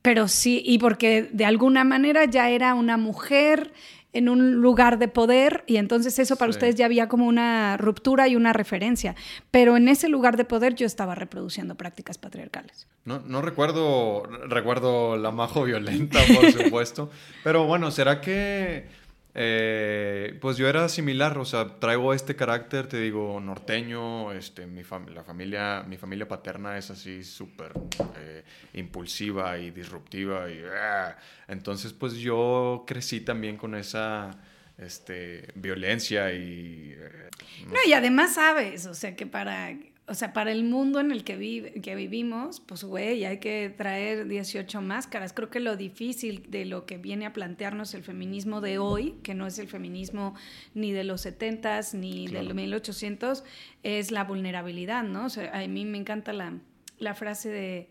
[0.00, 3.74] pero sí, y porque de alguna manera ya era una mujer
[4.12, 8.28] en un lugar de poder y entonces eso para ustedes ya había como una ruptura
[8.28, 9.14] y una referencia.
[9.50, 12.86] Pero en ese lugar de poder yo estaba reproduciendo prácticas patriarcales.
[13.04, 17.10] No, no recuerdo, recuerdo la majo violenta, por supuesto.
[17.42, 18.86] pero bueno, ¿será que
[19.34, 24.82] eh, pues yo era similar, o sea, traigo este carácter, te digo, norteño, este, mi,
[25.14, 27.72] la familia, mi familia paterna es así súper
[28.18, 31.16] eh, impulsiva y disruptiva, y, ah,
[31.48, 34.38] entonces pues yo crecí también con esa
[34.76, 36.94] este, violencia y...
[36.94, 37.30] Eh,
[37.68, 39.74] no, y además sabes, o sea, que para
[40.12, 43.72] o sea, para el mundo en el que, vive, que vivimos, pues, güey, hay que
[43.74, 45.32] traer 18 máscaras.
[45.32, 49.32] Creo que lo difícil de lo que viene a plantearnos el feminismo de hoy, que
[49.32, 50.34] no es el feminismo
[50.74, 53.42] ni de los 70s ni del 1800,
[53.84, 55.24] es la vulnerabilidad, ¿no?
[55.24, 56.58] O sea, a mí me encanta la,
[56.98, 57.88] la frase de,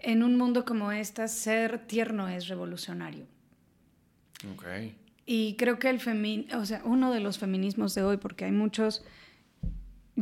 [0.00, 3.26] en un mundo como este, ser tierno es revolucionario.
[4.54, 4.64] Ok.
[5.24, 8.50] Y creo que el femin o sea, uno de los feminismos de hoy, porque hay
[8.50, 9.04] muchos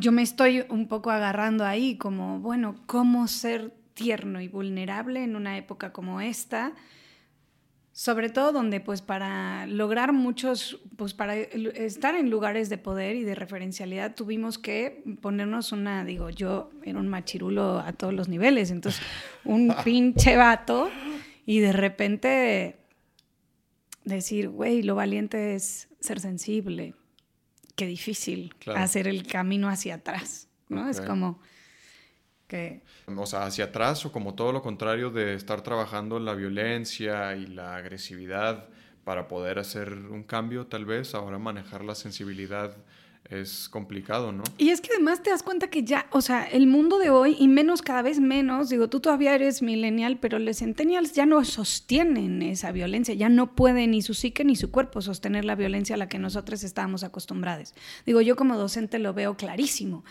[0.01, 5.37] yo me estoy un poco agarrando ahí como, bueno, ¿cómo ser tierno y vulnerable en
[5.37, 6.73] una época como esta?
[7.93, 13.25] Sobre todo donde pues para lograr muchos, pues para estar en lugares de poder y
[13.25, 18.71] de referencialidad tuvimos que ponernos una, digo, yo era un machirulo a todos los niveles,
[18.71, 19.03] entonces
[19.45, 20.89] un pinche vato
[21.45, 22.79] y de repente
[24.05, 26.95] decir, güey, lo valiente es ser sensible,
[27.81, 30.91] qué difícil hacer el camino hacia atrás, ¿no?
[30.91, 31.41] Es como
[32.47, 32.83] que...
[33.07, 37.35] O sea, hacia atrás o como todo lo contrario de estar trabajando en la violencia
[37.37, 38.69] y la agresividad
[39.03, 42.77] para poder hacer un cambio tal vez, ahora manejar la sensibilidad
[43.31, 44.43] es complicado, ¿no?
[44.59, 47.37] Y es que además te das cuenta que ya, o sea, el mundo de hoy,
[47.39, 51.45] y menos cada vez menos, digo, tú todavía eres millennial, pero los centennials ya no
[51.45, 55.95] sostienen esa violencia, ya no pueden ni su psique ni su cuerpo sostener la violencia
[55.95, 57.75] a la que nosotros estábamos acostumbrados.
[58.05, 60.05] Digo, yo como docente lo veo clarísimo.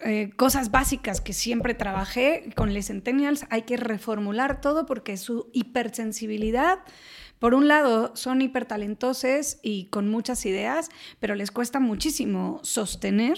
[0.00, 5.48] Eh, cosas básicas que siempre trabajé con les centennials, hay que reformular todo porque su
[5.52, 6.80] hipersensibilidad
[7.42, 13.36] por un lado, son hipertalentosos y con muchas ideas, pero les cuesta muchísimo sostener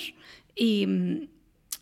[0.55, 1.31] y,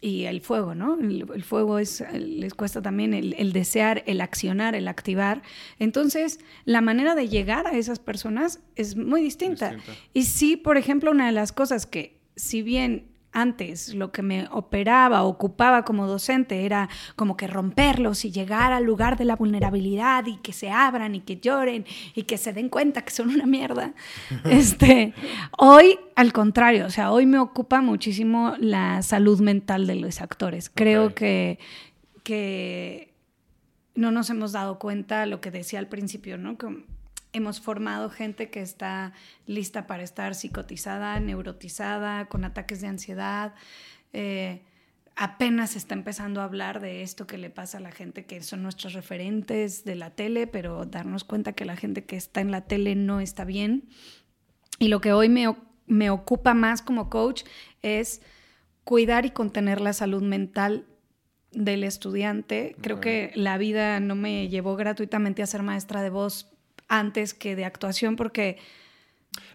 [0.01, 0.97] el fuego, ¿no?
[1.01, 5.43] El, fuego es, les cuesta también el, desear, el accionar, el activar.
[5.81, 9.79] Entonces, la manera de llegar a esas personas es muy distinta.
[10.15, 14.47] Y sí, por ejemplo, una de las cosas que, si bien antes lo que me
[14.51, 20.27] operaba, ocupaba como docente era como que romperlos y llegar al lugar de la vulnerabilidad
[20.27, 23.47] y que se abran y que lloren y que se den cuenta que son una
[23.47, 23.95] mierda.
[24.45, 25.15] Este,
[25.57, 30.71] hoy, al contrario, o sea, hoy me ocupa muchísimo la salud mental de los actores.
[30.73, 31.59] Creo que,
[32.23, 33.13] que
[33.95, 36.57] no nos hemos dado cuenta lo que decía al principio, ¿no?
[37.33, 39.13] Hemos formado gente que está
[39.47, 43.55] lista para estar psicotizada, neurotizada, con ataques de ansiedad.
[44.13, 44.63] Eh,
[45.17, 48.63] apenas está empezando a hablar de esto que le pasa a la gente que son
[48.63, 52.63] nuestros referentes de la tele, pero darnos cuenta que la gente que está en la
[52.63, 53.89] tele no está bien.
[54.79, 55.55] Y lo que hoy me,
[55.87, 57.45] me ocupa más como coach
[57.83, 58.21] es
[58.85, 60.87] cuidar y contener la salud mental
[61.53, 62.75] del estudiante.
[62.81, 66.52] Creo que la vida no me llevó gratuitamente a ser maestra de voz
[66.93, 68.59] antes que de actuación porque...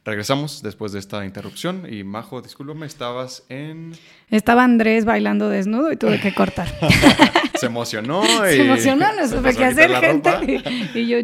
[0.03, 3.93] Regresamos después de esta interrupción y Majo, discúlpame, estabas en...
[4.29, 6.67] Estaba Andrés bailando desnudo y tuve que cortar.
[7.55, 8.55] se emocionó y...
[8.55, 10.63] Se emocionó, no supe qué hacer, gente.
[10.95, 11.17] Y, yo,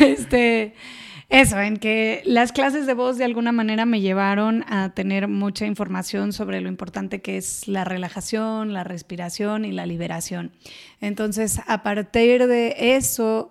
[0.00, 0.74] este...
[1.30, 5.64] Eso, en que las clases de voz de alguna manera me llevaron a tener mucha
[5.64, 10.52] información sobre lo importante que es la relajación, la respiración y la liberación.
[11.00, 13.50] Entonces, a partir de eso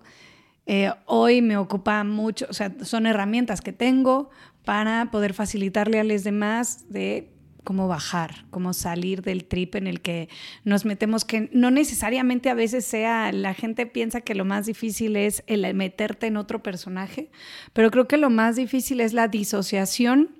[0.66, 4.30] Eh, hoy me ocupa mucho, o sea, son herramientas que tengo
[4.64, 7.30] para poder facilitarle a los demás de
[7.64, 10.28] cómo bajar, cómo salir del trip en el que
[10.64, 15.16] nos metemos, que no necesariamente a veces sea, la gente piensa que lo más difícil
[15.16, 17.30] es el meterte en otro personaje,
[17.72, 20.30] pero creo que lo más difícil es la disociación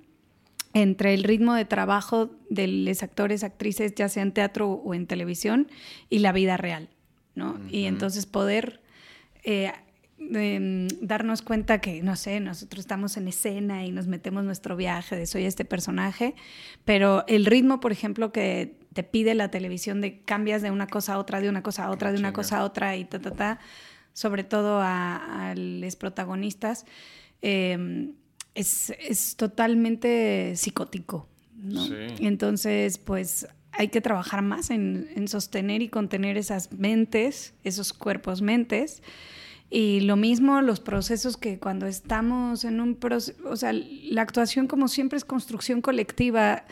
[0.73, 5.07] entre el ritmo de trabajo de los actores, actrices, ya sea en teatro o en
[5.07, 5.67] televisión,
[6.09, 6.89] y la vida real,
[7.33, 7.59] ¿no?
[7.69, 8.81] Y entonces poder
[9.43, 9.71] eh,
[10.29, 15.15] Mm, darnos cuenta que, no sé, nosotros estamos en escena y nos metemos nuestro viaje
[15.15, 16.35] de soy este personaje,
[16.83, 21.13] pero el ritmo, por ejemplo, que te pide la televisión de cambias de una cosa
[21.13, 23.31] a otra, de una cosa a otra, de una cosa a otra y ta, ta,
[23.31, 23.59] ta,
[24.13, 26.85] sobre todo a, los protagonistas,
[27.41, 28.13] em,
[28.55, 31.27] es, totalmente psicótico.
[31.55, 31.85] ¿no?
[32.19, 38.41] Entonces, pues hay que trabajar más en, en sostener y contener esas mentes, esos cuerpos
[38.41, 39.01] mentes.
[39.69, 44.67] Y lo mismo los procesos que cuando estamos en un proceso, o sea, la actuación
[44.67, 46.65] como siempre es construcción colectiva,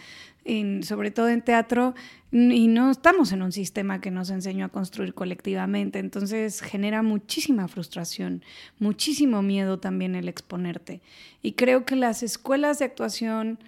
[0.81, 1.95] sobre todo en teatro,
[2.31, 7.67] y no estamos en un sistema que nos enseñó a construir colectivamente, entonces genera muchísima
[7.67, 8.43] frustración,
[8.79, 11.01] muchísimo miedo también el exponerte.
[11.41, 13.59] Y creo que las escuelas de actuación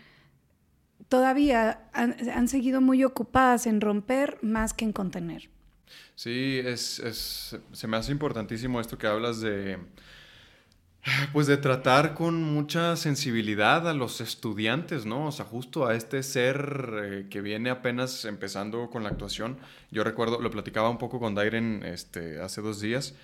[1.09, 5.49] todavía han seguido muy ocupadas en romper más que en contener.
[6.15, 9.77] Sí, es, es, se me hace importantísimo esto que hablas de,
[11.33, 15.27] pues de tratar con mucha sensibilidad a los estudiantes, ¿no?
[15.27, 19.57] O sea, justo a este ser eh, que viene apenas empezando con la actuación.
[19.91, 23.15] Yo recuerdo, lo platicaba un poco con Dairen este, hace dos días,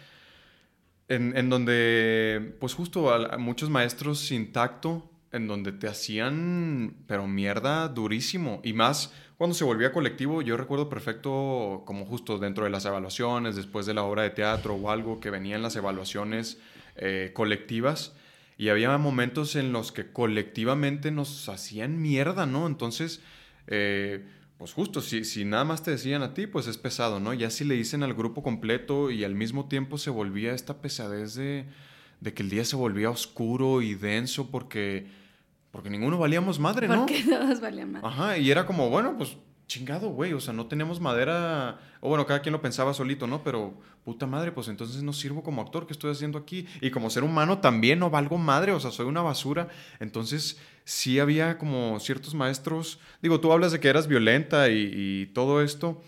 [1.07, 7.27] en, en donde, pues justo a, muchos maestros sin tacto, en donde te hacían, pero
[7.27, 8.61] mierda durísimo.
[8.63, 13.55] Y más cuando se volvía colectivo, yo recuerdo perfecto como justo dentro de las evaluaciones,
[13.55, 16.59] después de la obra de teatro o algo que venían las evaluaciones
[16.95, 18.13] eh, colectivas
[18.57, 22.67] y había momentos en los que colectivamente nos hacían mierda, ¿no?
[22.67, 23.21] Entonces,
[23.65, 24.23] eh,
[24.59, 27.33] pues justo, si, si nada más te decían a ti, pues es pesado, ¿no?
[27.33, 31.33] Ya si le dicen al grupo completo y al mismo tiempo se volvía esta pesadez
[31.33, 31.65] de,
[32.19, 35.07] de que el día se volvía oscuro y denso porque
[35.71, 37.05] porque ninguno valíamos madre, ¿no?
[37.05, 38.07] Porque todos valían madre.
[38.07, 39.37] Ajá, y era como, bueno, pues
[39.71, 43.41] chingado, güey, o sea, no tenemos madera, o bueno, cada quien lo pensaba solito, ¿no?
[43.41, 46.67] Pero puta madre, pues entonces no sirvo como actor, ¿qué estoy haciendo aquí?
[46.81, 49.69] Y como ser humano también no valgo madre, o sea, soy una basura.
[50.01, 55.25] Entonces sí había como ciertos maestros, digo, tú hablas de que eras violenta y, y
[55.27, 56.01] todo esto,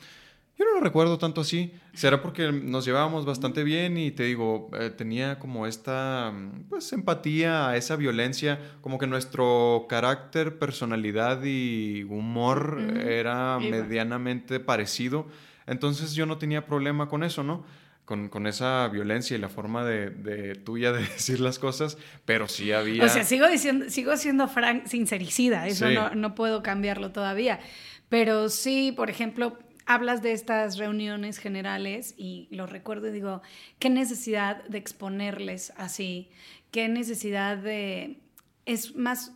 [0.58, 1.74] yo no lo recuerdo tanto así.
[1.94, 6.32] Será porque nos llevábamos bastante bien y te digo, eh, tenía como esta
[6.70, 15.28] pues empatía a esa violencia, como que nuestro carácter, personalidad y humor era medianamente parecido.
[15.66, 17.66] Entonces yo no tenía problema con eso, ¿no?
[18.06, 22.50] Con, con, esa violencia y la forma de, de, tuya de decir las cosas, pero
[22.50, 23.06] sí había...
[23.06, 27.62] O sea, sigo, diciendo, sigo siendo frank, sincericida, eso no, no puedo cambiarlo todavía.
[28.10, 33.41] Pero sí, por ejemplo, hablas de estas reuniones generales y lo recuerdo y digo,
[33.80, 36.30] qué necesidad de exponerles así,
[36.72, 38.19] qué necesidad de...
[38.65, 39.34] Es más,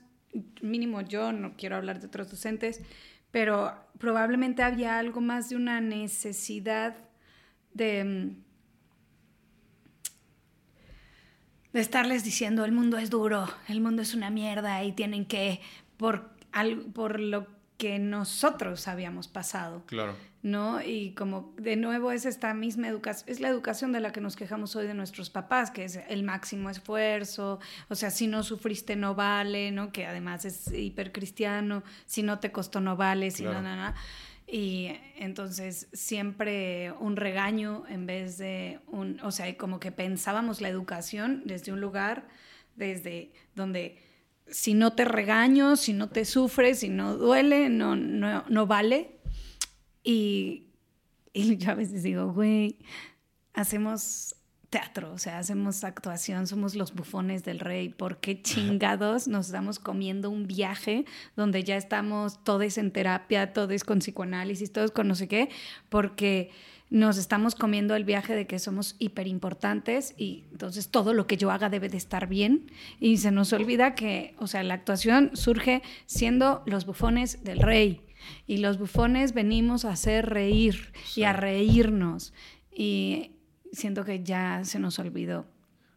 [0.61, 2.81] mínimo yo, no quiero hablar de otros docentes,
[3.31, 6.95] pero probablemente había algo más de una necesidad
[7.73, 8.35] de...
[11.73, 15.61] de estarles diciendo el mundo es duro, el mundo es una mierda y tienen que,
[15.97, 16.31] por,
[16.93, 19.83] por lo que nosotros habíamos pasado.
[19.85, 20.15] Claro.
[20.47, 20.81] ¿No?
[20.81, 24.37] Y como de nuevo es esta misma educación, es la educación de la que nos
[24.37, 28.95] quejamos hoy de nuestros papás, que es el máximo esfuerzo, o sea, si no sufriste
[28.95, 29.91] no vale, ¿no?
[29.91, 33.61] Que además es hipercristiano, si no te costó no vale, si no.
[34.49, 40.69] Y entonces siempre un regaño en vez de un, o sea, como que pensábamos la
[40.69, 42.29] educación desde un lugar,
[42.77, 43.97] desde donde
[44.49, 49.16] si no te regaño, si no te sufres, si no duele, no, no, no vale.
[50.07, 50.63] Y,
[51.33, 52.79] yo a veces digo, güey,
[53.53, 54.37] hacemos
[54.69, 59.79] teatro, o sea, hacemos actuación, somos los bufones del rey, ¿por qué chingados nos estamos
[59.79, 61.03] comiendo un viaje
[61.35, 65.49] donde ya estamos todos en terapia, todos con psicoanálisis, todos con no sé qué?
[65.89, 66.51] Porque
[66.89, 71.35] nos estamos comiendo el viaje de que somos hiper importantes y entonces todo lo que
[71.35, 72.71] yo haga debe de estar bien.
[73.01, 78.06] Y se nos olvida que, o sea, la actuación surge siendo los bufones del rey
[78.45, 82.33] y los bufones venimos a hacer reír y a reírnos
[82.71, 83.31] y
[83.71, 85.45] siento que ya se nos olvidó.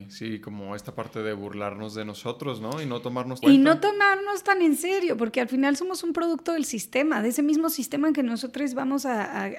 [0.08, 2.80] Sí, como esta parte de burlarnos de nosotros, ¿no?
[2.80, 3.54] Y no tomarnos cuenta.
[3.54, 7.28] Y no tomarnos tan en serio, porque al final somos un producto del sistema, de
[7.28, 9.50] ese mismo sistema que nosotros vamos a,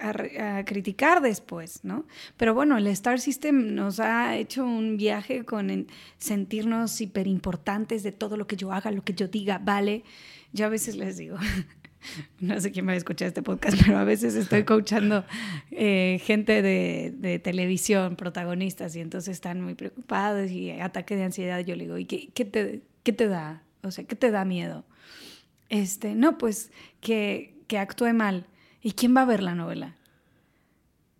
[0.65, 2.05] criticar después, ¿no?
[2.37, 5.87] Pero bueno, el Star System nos ha hecho un viaje con
[6.17, 10.03] sentirnos hiper importantes de todo lo que yo haga, lo que yo diga, vale.
[10.53, 11.37] Yo a veces les digo,
[12.39, 15.25] no sé quién va a escuchar este podcast, pero a veces estoy coachando
[15.71, 21.59] eh, gente de, televisión, protagonistas, y entonces están muy preocupados y ataque de ansiedad.
[21.59, 23.63] Yo le digo, ¿y qué, te, qué te da?
[23.83, 24.85] O sea, ¿qué te da miedo?
[25.69, 28.47] Este, no, pues que, que actúe mal.
[28.81, 29.95] ¿Y quién va a ver la novela?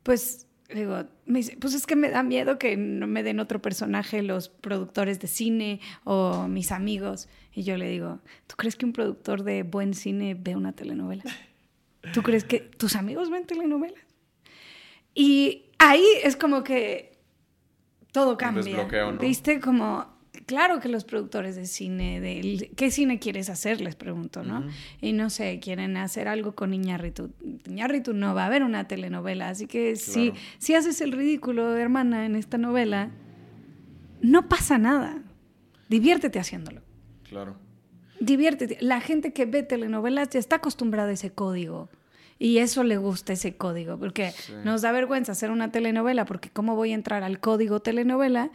[0.03, 3.61] Pues digo, me dice, pues es que me da miedo que no me den otro
[3.61, 7.29] personaje los productores de cine o mis amigos.
[7.53, 11.23] Y yo le digo, ¿tú crees que un productor de buen cine ve una telenovela?
[12.13, 14.03] ¿Tú crees que tus amigos ven telenovelas?
[15.13, 17.17] Y ahí es como que
[18.11, 18.87] todo cambia.
[19.19, 19.59] ¿Viste?
[19.59, 20.10] Como
[20.51, 23.79] claro que los productores de cine, de, ¿qué cine quieres hacer?
[23.79, 24.65] Les pregunto, ¿no?
[24.99, 27.31] Y no sé, quieren hacer algo con Iñárritu.
[27.65, 32.25] Iñárritu no va a ver una telenovela, así que si, si haces el ridículo, hermana,
[32.25, 33.11] en esta novela,
[34.19, 35.23] no pasa nada.
[35.87, 36.81] Diviértete haciéndolo.
[37.29, 37.55] Claro.
[38.19, 38.77] Diviértete.
[38.81, 41.89] La gente que ve telenovelas ya está acostumbrada a ese código.
[42.41, 44.33] Y eso le gusta ese código, porque
[44.63, 48.49] nos da vergüenza hacer una telenovela, porque ¿cómo voy a entrar al código telenovela?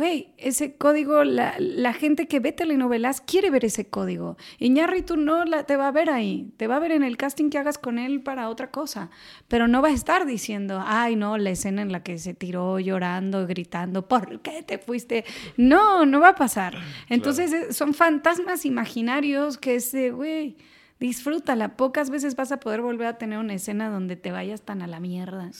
[0.00, 4.38] hey, ese código, la, la, gente que ve telenovelas quiere ver ese código.
[4.58, 7.18] Y tú no la, te va a ver ahí, te va a ver en el
[7.18, 9.10] casting que hagas con él para otra cosa,
[9.48, 12.80] pero no va a estar diciendo, ay, no, la escena en la que se tiró
[12.80, 15.26] llorando, gritando, ¿por qué te fuiste?
[15.58, 16.78] No, no va a pasar.
[17.10, 20.56] Entonces eh, son fantasmas imaginarios que es güey
[21.00, 21.76] disfrútala.
[21.76, 24.86] Pocas veces vas a poder volver a tener una escena donde te vayas tan a
[24.86, 25.50] la mierda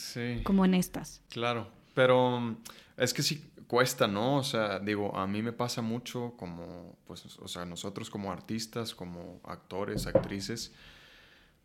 [0.43, 1.21] como en estas.
[1.29, 2.57] Claro, pero mm,
[2.97, 4.37] es que sí cuesta, ¿no?
[4.37, 8.95] O sea, digo, a mí me pasa mucho como, pues, o sea, nosotros como artistas,
[8.95, 10.71] como actores, actrices,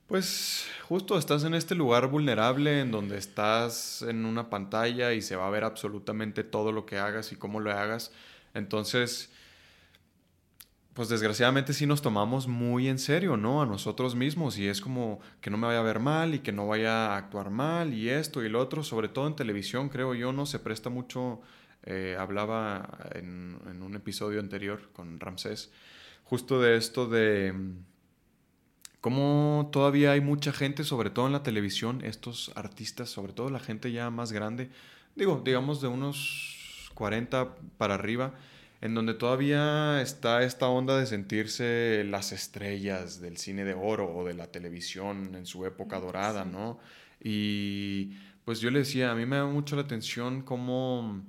[0.09, 5.37] pues justo estás en este lugar vulnerable en donde estás en una pantalla y se
[5.37, 8.13] va a ver absolutamente todo lo que hagas y cómo lo hagas.
[8.53, 9.31] Entonces,
[10.95, 13.63] pues desgraciadamente sí nos tomamos muy en serio, ¿no?
[13.63, 16.53] A nosotros mismos y es como que no me vaya a ver mal y que
[16.53, 20.15] no vaya a actuar mal y esto y lo otro, sobre todo en televisión, creo
[20.15, 20.45] yo, ¿no?
[20.45, 21.41] Se presta mucho,
[21.85, 25.73] eh, hablaba en, en, un episodio anterior con Ramsés,
[26.25, 27.85] justo de esto de mm,
[29.01, 33.61] cómo todavía hay mucha gente, sobre todo en la televisión, estos artistas, sobre todo la
[33.61, 34.71] gente ya más grande,
[35.17, 38.35] digo, digamos de unos 40 para arriba,
[38.83, 44.27] en donde todavía está esta onda de sentirse las estrellas del cine de oro o
[44.27, 46.81] de la televisión en su época dorada, ¿no?
[47.23, 48.11] Y
[48.45, 51.23] pues yo le decía, a mí me da mucho la atención cómo,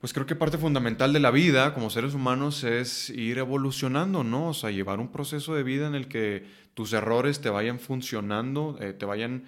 [0.00, 4.48] pues creo que parte fundamental de la vida como seres humanos es ir evolucionando, ¿no?
[4.48, 6.44] O sea, llevar un proceso de vida en el que
[6.74, 9.44] tus errores te vayan funcionando, eh, te vayan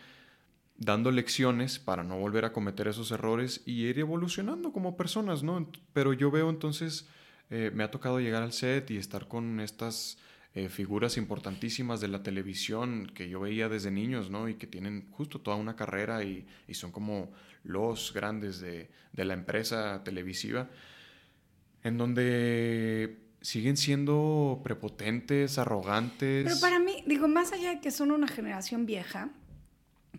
[0.81, 5.71] dando lecciones para no volver a cometer esos errores y ir evolucionando como personas, ¿no?
[5.93, 7.07] Pero yo veo entonces,
[7.51, 10.19] eh, me ha tocado llegar al set y estar con estas
[10.55, 14.49] eh, figuras importantísimas de la televisión que yo veía desde niños, ¿no?
[14.49, 17.31] Y que tienen justo toda una carrera y, son como
[17.63, 20.71] los grandes de, de la empresa televisiva,
[21.85, 26.45] en donde siguen siendo prepotentes, arrogantes.
[26.45, 29.31] Pero para mí, digo, más allá de que son una generación vieja,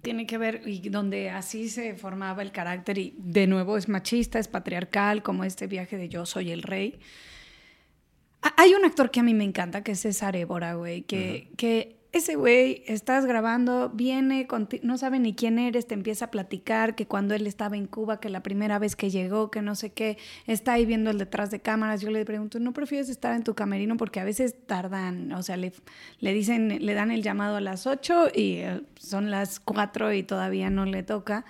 [0.02, 4.40] tiene que ver, y donde así se formaba el carácter, y de nuevo es machista,
[4.40, 7.00] es patriarcal, como este viaje de yo soy el rey.
[8.58, 12.01] Hay un actor que a mí me encanta, que es César Évora, güey, que, que
[12.14, 14.46] ese güey, estás grabando, viene,
[14.84, 18.20] no sabe ni quién eres, te empieza a platicar que cuando él estaba en Cuba,
[18.20, 21.52] que la primera vez que llegó, que no sé qué, está ahí viendo el detrás
[21.52, 22.02] de cámaras.
[22.02, 23.96] Yo le pregunto, ¿no prefieres estar en tu camerino?
[23.96, 25.72] Porque a veces tardan, o sea, le,
[26.20, 30.24] le dicen, le dan el llamado a las 8 y eh, son las 4 y
[30.24, 31.46] todavía no le toca.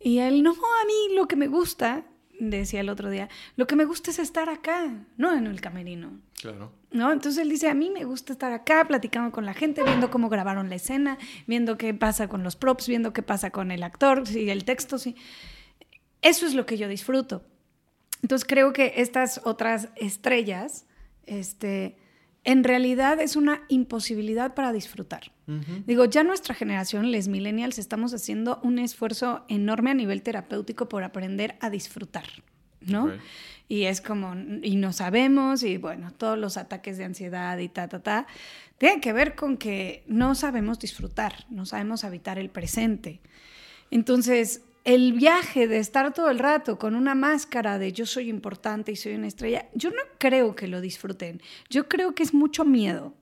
[0.00, 2.04] Y él, no, a mí lo que me gusta
[2.40, 6.20] decía el otro día, lo que me gusta es estar acá, no en el camerino.
[6.40, 6.72] Claro.
[6.90, 7.12] ¿No?
[7.12, 10.28] Entonces él dice, a mí me gusta estar acá platicando con la gente, viendo cómo
[10.28, 14.26] grabaron la escena, viendo qué pasa con los props, viendo qué pasa con el actor,
[14.26, 15.16] si el texto, sí.
[16.22, 17.44] Eso es lo que yo disfruto.
[18.22, 20.86] Entonces creo que estas otras estrellas,
[21.26, 21.98] este,
[22.44, 25.32] en realidad es una imposibilidad para disfrutar.
[25.86, 31.04] Digo, ya nuestra generación, les millennials, estamos haciendo un esfuerzo enorme a nivel terapéutico por
[31.04, 32.24] aprender a disfrutar,
[32.80, 33.12] ¿no?
[33.68, 37.88] Y es como, y no sabemos, y bueno, todos los ataques de ansiedad y ta,
[37.88, 38.26] ta, ta,
[38.78, 43.20] tienen que ver con que no sabemos disfrutar, no sabemos habitar el presente.
[43.90, 48.92] Entonces, el viaje de estar todo el rato con una máscara de yo soy importante
[48.92, 51.40] y soy una estrella, yo no creo que lo disfruten.
[51.70, 53.14] Yo creo que es mucho miedo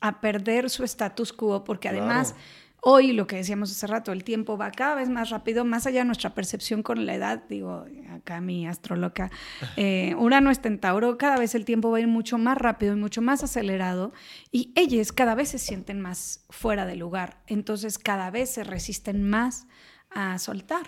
[0.00, 2.34] a perder su status quo, porque además
[2.80, 6.00] hoy lo que decíamos hace rato, el tiempo va cada vez más rápido, más allá
[6.00, 9.30] de nuestra percepción con la edad, digo, acá mi astroloca,
[9.76, 12.94] eh, Urano está en Tauro, cada vez el tiempo va a ir mucho más rápido
[12.94, 14.12] y mucho más acelerado,
[14.52, 19.22] y ellos cada vez se sienten más fuera de lugar, entonces cada vez se resisten
[19.28, 19.66] más
[20.14, 20.86] a soltar,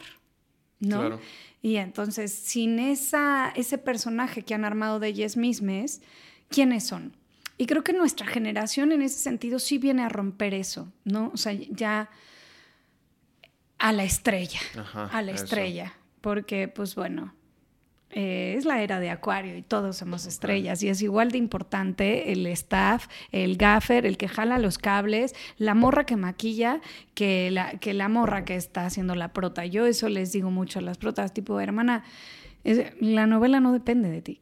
[0.80, 1.18] ¿no?
[1.62, 6.00] Y entonces, sin esa, ese personaje que han armado de ellas mismas,
[6.48, 7.16] ¿quiénes son?
[7.58, 11.30] Y creo que nuestra generación en ese sentido sí viene a romper eso, ¿no?
[11.32, 12.10] O sea, ya
[13.78, 14.60] a la estrella,
[14.94, 17.34] a la estrella, porque pues bueno,
[18.10, 22.32] eh, es la era de Acuario y todos somos estrellas y es igual de importante
[22.32, 26.80] el staff, el gaffer, el que jala los cables, la morra que maquilla
[27.14, 29.66] que la, que la morra que está haciendo la prota.
[29.66, 32.04] Yo eso les digo mucho a las protas, tipo, hermana,
[33.00, 34.40] la novela no depende de ti,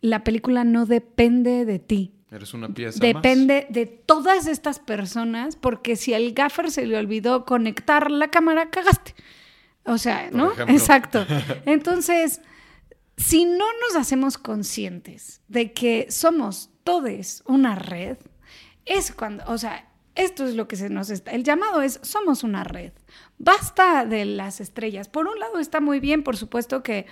[0.00, 5.96] la película no depende de ti Eres una pieza Depende de todas estas personas, porque
[5.96, 9.14] si al gaffer se le olvidó conectar la cámara, cagaste.
[9.84, 10.52] O sea, ¿no?
[10.68, 11.24] Exacto.
[11.64, 12.42] Entonces,
[13.18, 18.16] si no nos hacemos conscientes de que somos todos una red,
[18.86, 21.32] es cuando, o sea, esto es lo que se nos está.
[21.32, 22.92] El llamado es, somos una red.
[23.38, 25.08] Basta de las estrellas.
[25.08, 27.06] Por un lado está muy bien, por supuesto que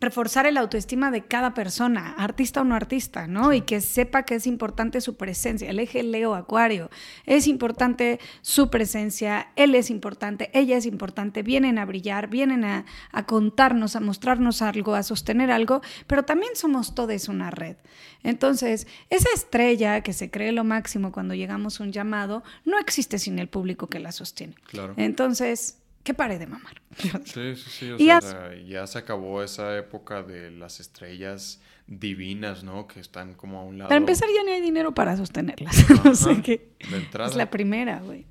[0.00, 3.52] reforzar el autoestima de cada persona, artista o no artista, ¿no?
[3.52, 5.68] Y que sepa que es importante su presencia.
[5.68, 6.90] El eje Leo Acuario,
[7.26, 12.86] es importante su presencia, él es importante, ella es importante, vienen a brillar, vienen a,
[13.26, 17.76] contarnos, a mostrarnos algo, a sostener algo, pero también somos todos una red.
[18.22, 23.18] Entonces, esa estrella que se cree lo máximo cuando llegamos a un llamado, no existe
[23.18, 24.54] sin el público que la sostiene.
[24.66, 24.94] Claro.
[24.96, 25.79] Entonces,
[26.10, 26.74] que pare de mamar.
[27.24, 27.92] Sí, sí, sí.
[27.92, 32.88] O sea, ya se acabó esa época de las estrellas divinas, ¿no?
[32.88, 33.88] Que están como a un lado.
[33.88, 36.04] Para empezar, ya no hay dinero para sostenerlas.
[36.04, 36.72] no sé qué.
[36.80, 38.26] Es la primera, güey.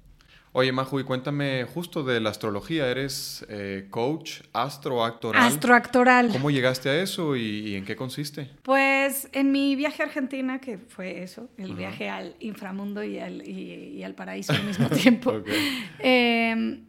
[0.51, 2.89] Oye, Maju, y cuéntame justo de la astrología.
[2.89, 5.43] ¿Eres eh, coach astroactoral?
[5.43, 6.29] Astroactoral.
[6.31, 8.49] ¿Cómo llegaste a eso y, en qué consiste?
[8.63, 13.47] Pues en mi viaje a Argentina, que fue eso, el viaje al inframundo y al,
[13.47, 15.31] y, al paraíso al mismo tiempo.
[15.31, 15.87] okay.
[15.99, 16.79] eh,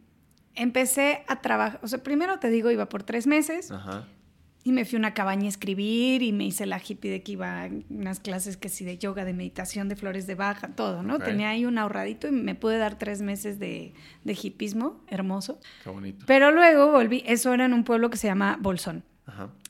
[0.55, 3.71] empecé a trabajar, o sea, primero te digo, iba por tres meses.
[4.63, 7.31] Y me fui a una cabaña a escribir y me hice la hippie de que
[7.31, 11.01] iba a unas clases que sí de yoga, de meditación, de flores de baja, todo,
[11.01, 11.17] ¿no?
[11.17, 15.59] Tenía ahí un ahorradito y me pude dar tres meses de, de hipismo, hermoso.
[15.83, 16.25] Qué bonito.
[16.27, 19.03] Pero luego volví, eso era en un pueblo que se llama Bolsón.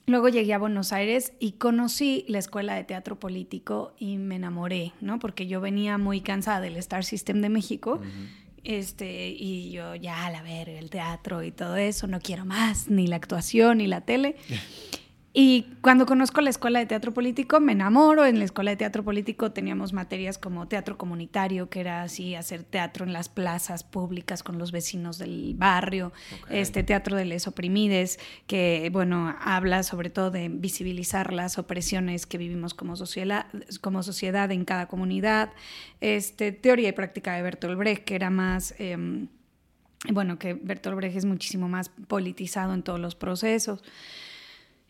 [0.08, 4.94] Luego llegué a Buenos Aires y conocí la escuela de teatro político y me enamoré,
[5.00, 5.20] ¿no?
[5.20, 8.02] Porque yo venía muy cansada del Star System de México.
[8.64, 10.42] Este, y yo ya, a la
[10.78, 14.36] el teatro y todo eso, no quiero más, ni la actuación, ni la tele.
[15.34, 18.26] Y cuando conozco la escuela de teatro político, me enamoro.
[18.26, 22.64] En la escuela de teatro político teníamos materias como teatro comunitario, que era así, hacer
[22.64, 26.12] teatro en las plazas públicas con los vecinos del barrio.
[26.50, 32.38] Este teatro de les oprimides, que, bueno, habla sobre todo de visibilizar las opresiones que
[32.38, 33.46] vivimos como sociedad,
[33.80, 35.54] como sociedad en cada comunidad.
[36.02, 38.76] Este, teoría y práctica de Bertolt Brecht, que era más...
[38.80, 39.30] Em,
[40.12, 43.82] bueno, que Bertolt Brecht es muchísimo más politizado en todos los procesos.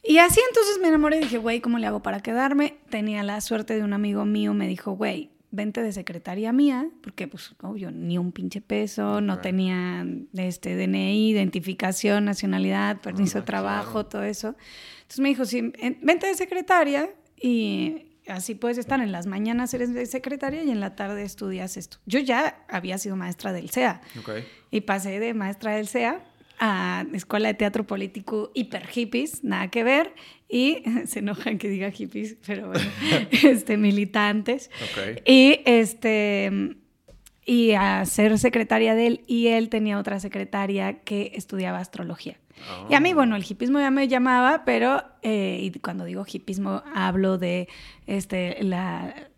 [0.04, 2.78] Y así entonces me enamoré y dije, güey, ¿cómo le hago para quedarme?
[2.90, 7.28] Tenía la suerte de un amigo mío, me dijo, güey, vente de secretaria mía, porque
[7.28, 14.06] pues obvio, ni un pinche peso, no tenía este DNI, identificación, nacionalidad, permiso de trabajo,
[14.06, 14.56] todo eso.
[15.02, 19.94] Entonces me dijo, sí, vente de secretaria y así puedes estar en las mañanas eres
[19.94, 21.98] de secretaria y en la tarde estudias esto.
[22.06, 24.02] Yo ya había sido maestra del CEA
[24.72, 26.24] y pasé de maestra del CEA
[26.62, 30.14] a Escuela de Teatro Político hiper hippies, nada que ver,
[30.48, 32.90] y se enojan que diga hippies, pero bueno,
[33.44, 34.70] este, militantes.
[35.26, 36.78] Y este
[37.44, 42.38] y a ser secretaria de él, y él tenía otra secretaria que estudiaba astrología.
[42.90, 46.84] Y a mí, bueno, el hipismo ya me llamaba, pero eh, y cuando digo hipismo
[46.94, 47.68] hablo de
[48.06, 49.31] este, la,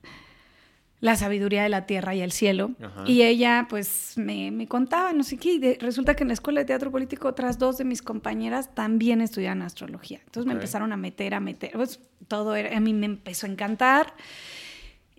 [1.04, 2.72] la sabiduría de la tierra y el cielo.
[3.06, 6.66] Y ella, pues, me, contaba, no sé qué, y resulta que en la Escuela de
[6.66, 10.22] Teatro Político otras dos de mis compañeras también estudian astrología.
[10.26, 12.00] Entonces me empezaron a meter, a meter, pues,
[12.30, 14.14] todo era, a mí me empezó a encantar.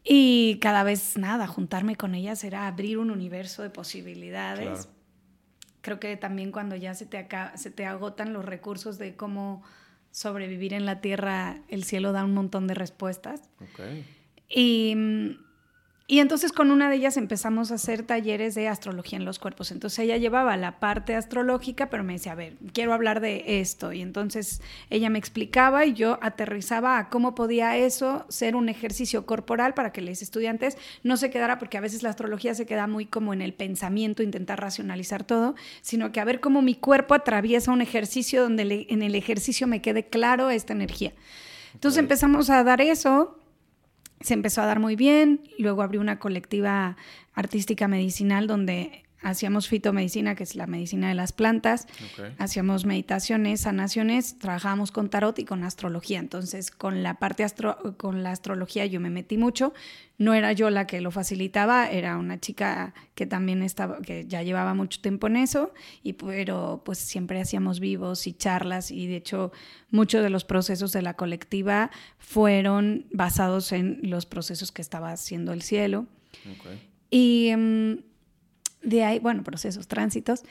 [0.03, 4.89] Y cada vez, nada, juntarme con ellas era abrir un universo de posibilidades.
[5.83, 9.63] Creo que también cuando ya se te, se te agotan los recursos de cómo
[10.13, 13.51] sobrevivir en la tierra, el cielo da un montón de respuestas.
[14.49, 15.44] Y mm,
[16.07, 19.71] y entonces con una de ellas empezamos a hacer talleres de astrología en los cuerpos.
[19.71, 23.91] Entonces ella llevaba la parte astrológica, pero me decía, a ver, quiero hablar de esto.
[23.91, 29.25] Y entonces ella me explicaba y yo aterrizaba a cómo podía eso ser un ejercicio
[29.25, 32.87] corporal para que los estudiantes no se quedara, porque a veces la astrología se queda
[32.87, 37.15] muy como en el pensamiento, intentar racionalizar todo, sino que a ver cómo mi cuerpo
[37.15, 41.15] atraviesa un ejercicio donde en el ejercicio me quede claro esta energía.
[41.73, 43.39] Entonces empezamos a dar eso
[44.25, 46.97] se empezó a dar muy bien, luego abrí una colectiva
[47.35, 51.89] artística medicinal donde hacíamos fitomedicina, que es la medicina de las plantas,
[52.39, 56.21] hacíamos meditaciones, sanaciones, trabajábamos con tarot y con astrología.
[56.21, 59.73] Entonces, con la parte astro con la astrología yo me metí mucho.
[60.19, 64.43] No era yo la que lo facilitaba, era una chica que también estaba, que ya
[64.43, 65.73] llevaba mucho tiempo en eso,
[66.03, 69.51] y pero pues siempre hacíamos vivos y charlas, y de hecho
[69.91, 75.53] muchos de los procesos de la colectiva fueron basados en los procesos que estaba haciendo
[75.53, 76.07] el cielo.
[77.11, 77.95] Y mm,
[78.85, 80.45] de ahí, bueno, procesos, tránsitos.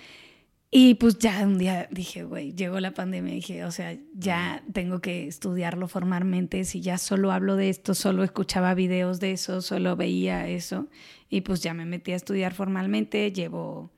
[0.76, 5.02] Y pues ya un día dije, güey, llegó la pandemia, dije, o sea, ya tengo
[5.02, 9.96] que estudiarlo formalmente, si ya solo hablo de esto, solo escuchaba videos de eso, solo
[9.96, 10.88] veía eso,
[11.30, 13.92] y pues ya me metí a estudiar formalmente, llevo,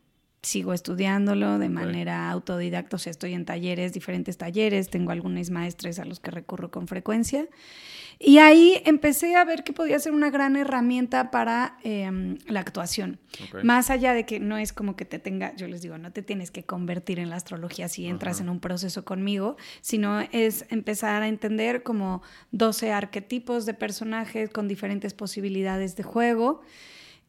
[0.46, 6.00] sigo estudiándolo de manera autodidacta, o sea, estoy en talleres, diferentes talleres, tengo algunos maestres
[6.00, 7.48] a los que recurro con frecuencia,
[8.18, 13.20] y ahí empecé a ver que podía ser una gran herramienta para em, la actuación.
[13.64, 16.22] Más allá de que no es como que te tenga, yo les digo, no te
[16.22, 21.24] tienes que convertir en la astrología si entras en un proceso conmigo, sino es empezar
[21.24, 22.22] a entender como
[22.52, 26.62] 12 arquetipos de personajes con diferentes posibilidades de juego.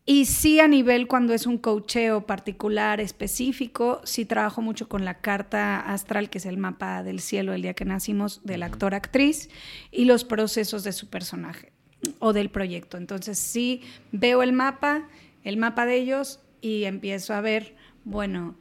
[0.09, 5.15] Y sí a nivel cuando es un cocheo particular, específico, sí trabajo mucho con la
[5.21, 9.51] carta astral, que es el mapa del cielo el día que nacimos del actor-actriz,
[9.91, 11.73] y los procesos de su personaje
[12.21, 12.99] o del proyecto.
[12.99, 13.83] Entonces sí
[14.13, 15.09] veo el mapa,
[15.43, 18.57] el mapa de ellos, y empiezo a ver, bueno,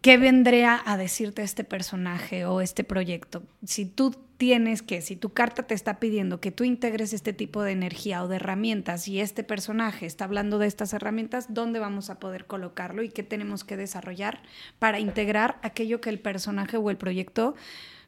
[0.00, 3.42] ¿qué vendría a decirte este personaje o este proyecto?
[3.66, 7.62] Si tú tienes que, si tu carta te está pidiendo que tú integres este tipo
[7.62, 12.10] de energía o de herramientas y este personaje está hablando de estas herramientas, ¿dónde vamos
[12.10, 14.42] a poder colocarlo y qué tenemos que desarrollar
[14.80, 17.54] para integrar aquello que el personaje o el proyecto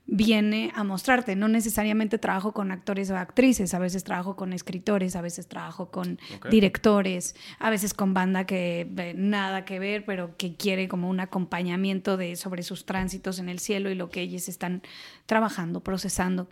[0.07, 1.34] viene a mostrarte.
[1.36, 5.90] No necesariamente trabajo con actores o actrices, a veces trabajo con escritores, a veces trabajo
[5.90, 6.18] con
[6.50, 12.16] directores, a veces con banda que nada que ver, pero que quiere como un acompañamiento
[12.16, 14.82] de sobre sus tránsitos en el cielo y lo que ellos están
[15.26, 16.48] trabajando, procesando.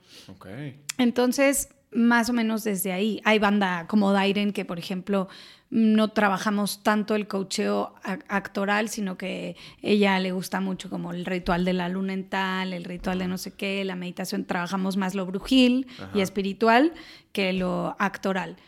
[0.98, 3.20] Entonces, más o menos desde ahí.
[3.24, 5.28] Hay banda como Dairen que, por ejemplo,
[5.72, 7.94] no trabajamos tanto el cocheo
[8.28, 12.74] actoral, sino que ella le gusta mucho como el ritual de la luna en tal,
[12.74, 16.92] el ritual de no sé qué, la meditación, trabajamos más lo brujil y espiritual
[17.32, 18.58] que lo actoral.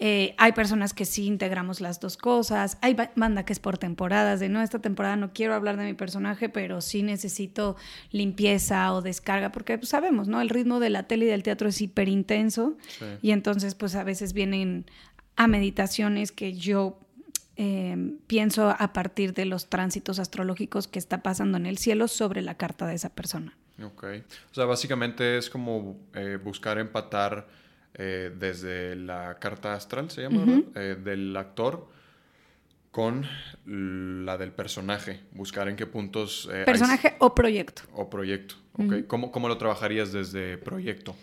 [0.00, 2.78] Eh, hay personas que sí integramos las dos cosas.
[2.82, 5.94] Hay banda que es por temporadas, de no, esta temporada no quiero hablar de mi
[5.94, 7.76] personaje, pero sí necesito
[8.12, 10.40] limpieza o descarga, porque pues, sabemos, ¿no?
[10.40, 12.76] El ritmo de la tele y del teatro es hiper intenso
[13.22, 14.86] y entonces pues a veces vienen
[15.38, 16.98] a meditaciones que yo
[17.54, 22.42] em, pienso a partir de los tránsitos astrológicos que está pasando en el cielo sobre
[22.42, 23.56] la carta de esa persona.
[23.82, 24.04] Ok.
[24.50, 27.46] O sea, básicamente es como eh, buscar empatar
[27.94, 31.88] eh, desde la carta astral, se llama, eh, del actor
[32.90, 33.24] con
[33.64, 35.20] la del personaje.
[35.30, 36.48] Buscar en qué puntos...
[36.66, 37.82] personaje o proyecto.
[37.92, 38.56] O proyecto.
[38.72, 39.06] Ok.
[39.06, 41.14] ¿Cómo, ¿Cómo lo trabajarías desde proyecto?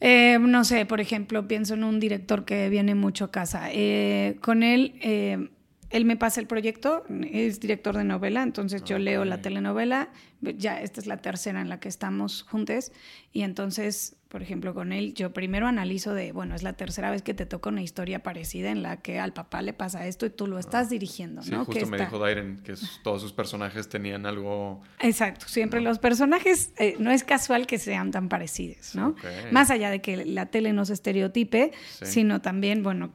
[0.00, 3.68] Eh, no sé, por ejemplo, pienso en un director que viene mucho a casa.
[3.72, 5.48] Eh, con él, eh,
[5.90, 10.80] él me pasa el proyecto, es director de novela, entonces yo leo la telenovela, ya
[10.80, 12.92] esta es la tercera en la que estamos juntos,
[13.32, 17.22] y entonces, por ejemplo, con él, yo primero analizo de, bueno, es la tercera vez
[17.22, 20.30] que te toca una historia parecida en la que al papá le pasa esto y
[20.30, 21.64] tú lo estás dirigiendo, ¿no?
[21.64, 22.74] Sí, justo me dijo Dairen que
[23.04, 24.82] todos sus personajes tenían algo...
[25.00, 29.14] Exacto, siempre los personajes, eh, no es casual que sean tan parecidos, ¿no?
[29.52, 31.72] Más allá de que la tele no se estereotipe,
[32.02, 33.12] sino también, bueno,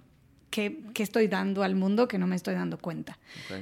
[0.51, 3.17] qué, estoy dando al mundo que no me estoy dando cuenta.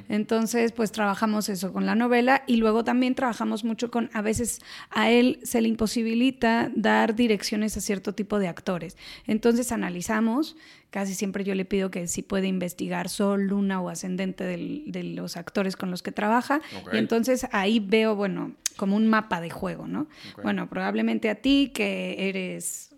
[0.09, 4.59] Entonces, pues trabajamos eso con la novela y luego también trabajamos mucho con, a veces
[4.89, 8.97] a él se le imposibilita dar direcciones a cierto tipo de actores.
[9.25, 10.57] Entonces analizamos,
[10.89, 15.37] casi siempre yo le pido que si puede investigar sol, luna o ascendente de los
[15.37, 16.59] actores con los que trabaja.
[16.91, 20.07] Y entonces ahí veo, bueno, como un mapa de juego, ¿no?
[20.41, 22.88] Bueno, probablemente a ti que eres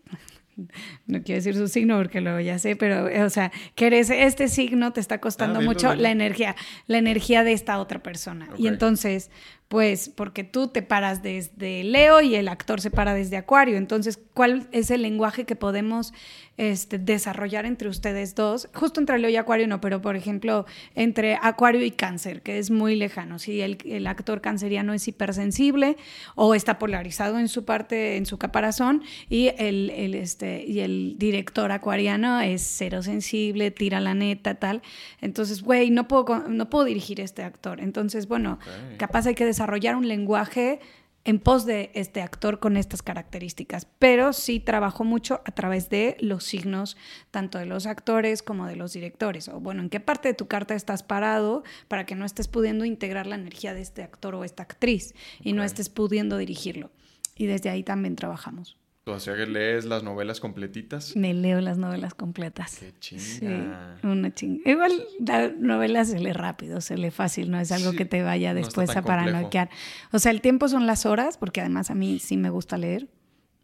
[1.06, 4.48] no quiero decir su signo porque lo ya sé, pero, o sea, que eres, este
[4.48, 6.56] signo te está costando ah, mucho la energía,
[6.88, 8.50] la energía de esta otra persona.
[8.58, 9.30] Y entonces,
[9.72, 13.78] Pues porque tú te paras desde Leo y el actor se para desde Acuario.
[13.78, 16.14] Entonces, ¿cuál es el lenguaje que podemos
[16.62, 18.70] este, desarrollar entre ustedes dos?
[18.76, 22.70] Justo entre Leo y Acuario no, pero por ejemplo, entre Acuario y Cáncer, que es
[22.70, 23.40] muy lejano.
[23.40, 25.98] Si el, actor canceriano es hipersensible
[26.36, 31.72] o está polarizado en su parte, en su caparazón, y el, este, y el director
[31.72, 34.84] acuariano es cero sensible, tira la neta, tal.
[35.20, 37.80] Entonces, güey, no puedo, no puedo dirigir este actor.
[37.80, 38.60] Entonces, bueno,
[38.98, 40.80] capaz hay que desarrollar un lenguaje
[41.24, 46.18] en pos de este actor con estas características, pero sí trabajo mucho a través de
[46.20, 46.98] los signos,
[47.30, 50.48] tanto de los actores como de los directores, o bueno, en qué parte de tu
[50.48, 54.44] carta estás parado para que no estés pudiendo integrar la energía de este actor o
[54.44, 56.92] esta actriz y no estés pudiendo dirigirlo.
[57.36, 58.81] Y desde ahí también trabajamos.
[59.06, 61.16] O sea que lees las novelas completitas.
[61.16, 62.78] Me leo las novelas completas.
[62.78, 63.98] Qué chinga.
[64.04, 64.70] una chinga.
[64.70, 68.54] Igual la novela se lee rápido, se lee fácil, no es algo que te vaya
[68.54, 69.72] después a paranoquear.
[70.12, 73.08] O sea, el tiempo son las horas, porque además a mí sí me gusta leer.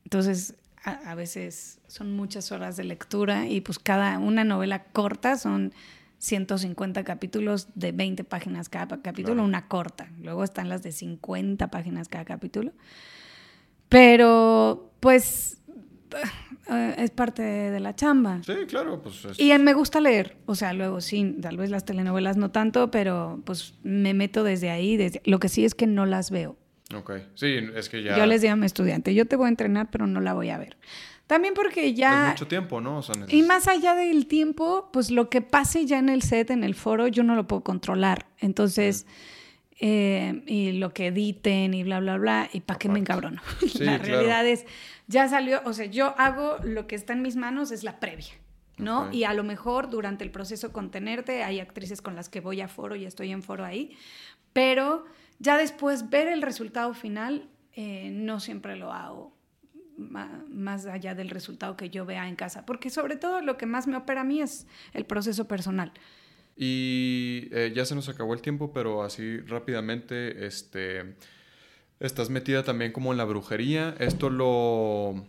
[0.05, 5.73] Entonces, a, veces son muchas horas de lectura y pues cada una novela corta son
[6.17, 10.09] 150 capítulos de 20 páginas cada capítulo, una corta.
[10.19, 12.71] Luego están las de 50 páginas cada capítulo.
[13.89, 15.61] Pero, pues,
[16.69, 18.41] eh, es parte de la chamba.
[18.43, 22.38] Sí, claro, pues Y me gusta leer, o sea, luego sí, tal vez las telenovelas
[22.38, 25.21] no tanto, pero pues me meto desde ahí, desde...
[25.25, 26.57] lo que sí es que no las veo.
[26.95, 28.17] Ok, sí, es que ya...
[28.17, 30.49] Yo les digo a mi estudiante, yo te voy a entrenar, pero no la voy
[30.49, 30.77] a ver.
[31.25, 32.27] También porque ya...
[32.27, 33.01] Es mucho tiempo, ¿no?
[33.27, 36.75] Y más allá del tiempo, pues lo que pase ya en el set, en el
[36.75, 38.27] foro, yo no lo puedo controlar.
[38.39, 39.05] Entonces...
[39.80, 43.41] Eh, y lo que editen y bla, bla, bla, y para qué me encabrono.
[43.80, 44.65] la realidad es,
[45.07, 48.34] ya salió, o sea, yo hago lo que está en mis manos, es la previa.
[48.78, 49.11] ¿no?
[49.11, 52.67] Y a lo mejor durante el proceso contenerte, hay actrices con las que voy a
[52.67, 53.97] foro y estoy en foro ahí,
[54.53, 55.05] pero
[55.39, 59.36] ya después ver el resultado final, eh, no siempre lo hago
[59.97, 63.88] más allá del resultado que yo vea en casa, porque sobre todo lo que más
[63.88, 65.91] me opera a mí es el proceso personal.
[66.58, 71.16] Y eh, ya se nos acabó el tiempo, pero así rápidamente, este,
[71.99, 73.95] estás metida también como en la brujería.
[73.99, 75.24] ¿Esto lo,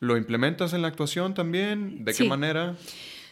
[0.00, 2.04] lo implementas en la actuación también?
[2.04, 2.74] ¿De qué manera?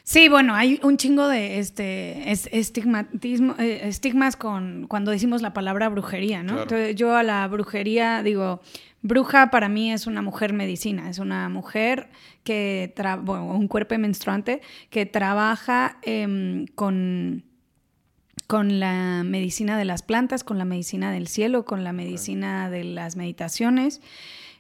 [0.05, 5.89] Sí, bueno, hay un chingo de este estigmatismo, eh, estigmas con cuando decimos la palabra
[5.89, 6.62] brujería, ¿no?
[6.62, 8.61] Entonces, yo a la brujería digo,
[9.05, 12.09] bruja para mí es una mujer medicina, es una mujer
[12.42, 12.92] que,
[13.22, 17.44] bueno, un cuerpo menstruante que trabaja em, con,
[18.46, 22.82] con la medicina de las plantas, con la medicina del cielo, con la medicina de
[22.84, 24.00] las meditaciones.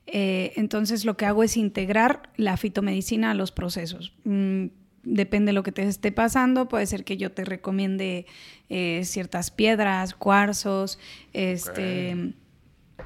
[0.06, 4.12] Eh, entonces lo que hago es integrar la fitomedicina a los procesos.
[4.24, 4.66] Mm,
[5.04, 8.26] depende de lo que te esté pasando, puede ser que yo te recomiende
[8.68, 10.98] eh, ciertas piedras, cuarzos,
[11.32, 12.34] este,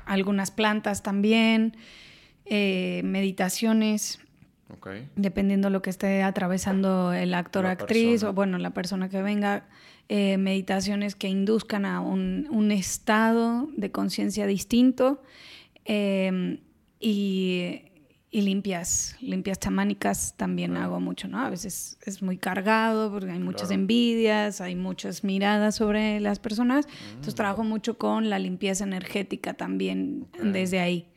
[0.09, 1.77] algunas plantas también,
[2.45, 4.21] eh, meditaciones.
[5.17, 9.23] Dependiendo de lo que esté atravesando el actor o actriz o bueno, la persona que
[9.23, 9.65] venga,
[10.09, 15.23] eh, meditaciones que induzcan a un, estado de conciencia distinto
[17.01, 17.83] y
[18.39, 21.41] y limpias, limpias chamánicas también hago mucho, ¿no?
[21.41, 26.87] A veces es muy cargado porque hay muchas envidias, hay muchas miradas sobre las personas.
[27.09, 27.37] Entonces mm.
[27.37, 31.09] trabajo mucho con la limpieza energética también desde ahí.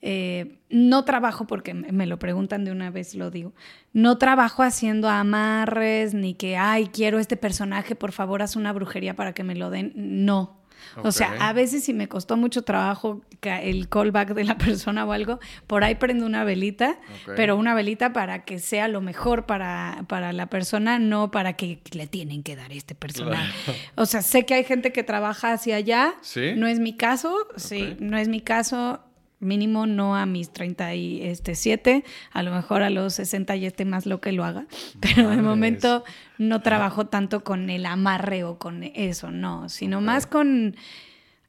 [0.00, 3.52] Eh, no trabajo, porque me lo preguntan de una vez, lo digo,
[3.92, 9.14] no trabajo haciendo amarres ni que, ay, quiero este personaje, por favor, haz una brujería
[9.14, 9.92] para que me lo den.
[9.94, 10.61] No,
[11.02, 15.12] o sea, a veces si me costó mucho trabajo el callback de la persona o
[15.12, 16.98] algo, por ahí prendo una velita,
[17.36, 21.80] pero una velita para que sea lo mejor para, para la persona, no para que
[21.92, 23.52] le tienen que dar este personaje.
[23.96, 26.14] O sea, sé que hay gente que trabaja hacia allá,
[26.56, 29.00] no es mi caso, sí, no es mi caso
[29.42, 34.20] mínimo no a mis 37, a lo mejor a los 60 y esté más lo
[34.20, 34.66] que lo haga,
[35.00, 36.04] pero de momento
[36.38, 40.76] no trabajo tanto con el amarre o con eso, no, sino más con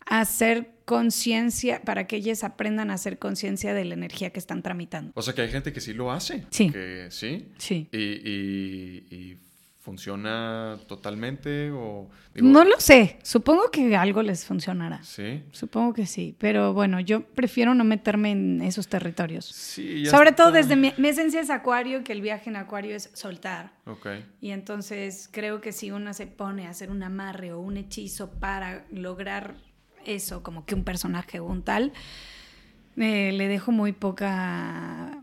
[0.05, 5.13] hacer conciencia, para que ellas aprendan a hacer conciencia de la energía que están tramitando.
[5.15, 6.43] O sea que hay gente que sí lo hace.
[6.49, 6.73] Sí.
[7.09, 7.47] sí.
[7.57, 7.87] Sí.
[7.93, 9.37] y
[9.83, 12.09] ¿Funciona totalmente o...?
[12.35, 13.19] no lo sé.
[13.21, 15.03] Supongo que algo les funcionará.
[15.03, 15.43] Sí.
[15.51, 16.37] Supongo que sí.
[16.39, 19.43] Pero bueno, yo prefiero no meterme en esos territorios.
[19.43, 23.73] Sí, Sobre todo desde mi, esencia es acuario, que el viaje en acuario es soltar.
[23.85, 24.07] Ok.
[24.39, 28.31] Y entonces creo que si uno se pone a hacer un amarre o un hechizo
[28.31, 29.55] para lograr
[30.05, 31.91] eso, como que un personaje o un tal,
[32.95, 35.21] eh, le dejo muy poca...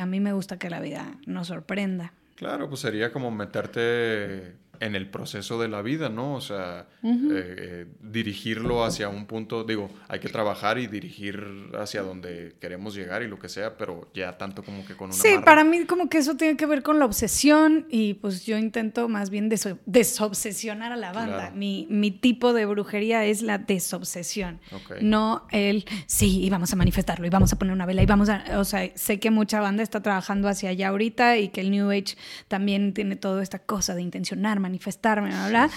[0.00, 2.14] A mí me gusta que la vida nos sorprenda.
[2.34, 6.34] Claro, pues sería como meterte en el proceso de la vida, ¿no?
[6.34, 12.02] O sea, eh, eh, dirigirlo hacia un punto, digo, hay que trabajar y dirigir hacia
[12.02, 15.16] donde queremos llegar y lo que sea, pero ya tanto como que con una...
[15.16, 18.58] Sí, para mí como que eso tiene que ver con la obsesión y pues yo
[18.58, 21.52] intento más bien desobsesionar a la banda.
[21.54, 24.60] Mi, mi, tipo de brujería es la desobsesión,
[25.00, 28.28] no el, sí, y vamos a manifestarlo, y vamos a poner una vela, y vamos
[28.28, 31.70] a, o sea, sé que mucha banda está trabajando hacia allá ahorita y que el
[31.70, 32.16] New Age
[32.48, 35.70] también tiene toda esta cosa de intencionar, manifestar, bla,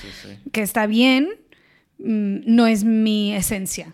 [0.53, 1.29] que está bien,
[1.99, 3.93] mm, no es mi esencia.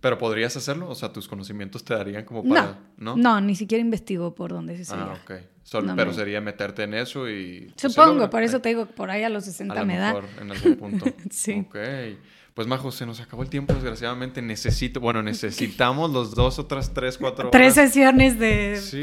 [0.00, 3.16] Pero podrías hacerlo, o sea, tus conocimientos te darían como para, ¿no?
[3.16, 5.32] No, ni siquiera investigo por dónde se Ah, ok.
[5.96, 7.72] Pero sería meterte en eso y...
[7.80, 10.20] Pues, Supongo, por eso te digo, por ahí a los 60 me da.
[10.40, 11.06] en algún punto.
[11.30, 11.66] sí.
[11.66, 11.76] Ok.
[12.58, 14.42] Pues Majo, se nos acabó el tiempo, desgraciadamente.
[14.42, 19.00] Necesito, bueno, necesitamos los dos, otras tres, cuatro Tres sesiones de sí,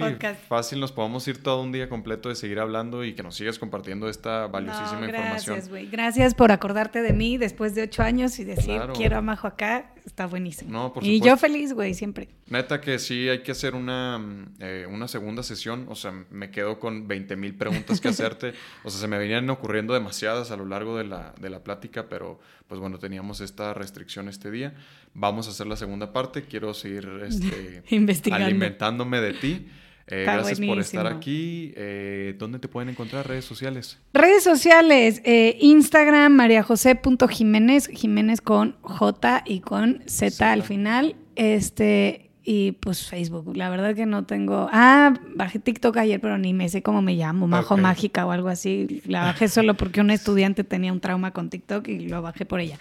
[0.49, 3.57] Fácil, nos podemos ir todo un día completo de seguir hablando y que nos sigas
[3.57, 5.55] compartiendo esta valiosísima no, información.
[5.55, 5.87] Gracias, güey.
[5.87, 9.93] Gracias por acordarte de mí después de ocho años y decir, quiero a Majo acá.
[10.05, 10.71] Está buenísimo.
[10.71, 12.27] No, por y yo feliz, güey, siempre.
[12.47, 14.21] Neta que sí, hay que hacer una,
[14.59, 15.85] eh, una segunda sesión.
[15.89, 18.53] O sea, me quedo con 20 mil preguntas que hacerte.
[18.85, 22.07] o sea, se me venían ocurriendo demasiadas a lo largo de la, de la plática,
[22.07, 22.39] pero
[22.69, 24.73] pues bueno, teníamos esta restricción este día.
[25.13, 26.43] Vamos a hacer la segunda parte.
[26.43, 27.83] Quiero seguir este,
[28.31, 29.67] alimentándome de ti.
[30.07, 31.73] Eh, gracias por estar aquí.
[31.75, 33.27] Eh, ¿Dónde te pueden encontrar?
[33.27, 33.99] Redes sociales.
[34.13, 41.17] Redes sociales, eh, Instagram, mariajose.jiménez, Jiménez con J y con Z al final.
[41.35, 44.69] Este, y pues Facebook, la verdad que no tengo.
[44.71, 48.49] Ah, bajé TikTok ayer, pero ni me sé cómo me llamo, Majo Mágica o algo
[48.49, 49.01] así.
[49.07, 52.59] La bajé solo porque un estudiante tenía un trauma con TikTok y lo bajé por
[52.59, 52.77] ella.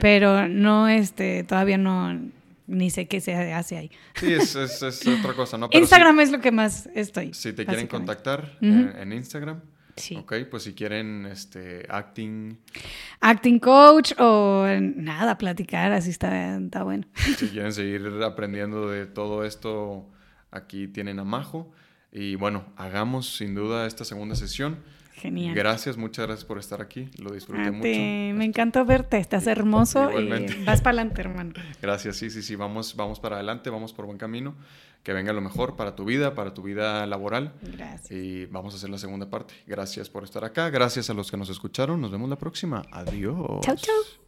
[0.00, 2.16] Pero no, este, todavía no,
[2.68, 3.90] ni sé qué se hace ahí.
[4.14, 5.68] Sí, es, es, otra cosa, ¿no?
[5.72, 7.34] Instagram es lo que más estoy.
[7.34, 9.60] Si te quieren contactar en Instagram.
[9.98, 10.16] Sí.
[10.16, 12.58] Ok, pues si quieren este, acting.
[13.20, 17.06] Acting coach o nada, platicar, así está, está bueno.
[17.36, 20.08] Si quieren seguir aprendiendo de todo esto,
[20.50, 21.72] aquí tienen a Majo.
[22.10, 24.78] Y bueno, hagamos sin duda esta segunda sesión.
[25.12, 25.54] Genial.
[25.54, 27.08] Gracias, muchas gracias por estar aquí.
[27.18, 27.82] Lo disfruté mucho.
[27.82, 30.28] Me encantó verte, estás hermoso y
[30.64, 31.52] vas para adelante, hermano.
[31.82, 34.54] Gracias, sí, sí, sí, vamos, vamos para adelante, vamos por buen camino
[35.02, 37.54] que venga lo mejor para tu vida, para tu vida laboral.
[37.62, 38.10] Gracias.
[38.10, 39.54] Y vamos a hacer la segunda parte.
[39.66, 40.70] Gracias por estar acá.
[40.70, 42.00] Gracias a los que nos escucharon.
[42.00, 42.82] Nos vemos la próxima.
[42.92, 43.60] Adiós.
[43.62, 44.27] Chao, chao.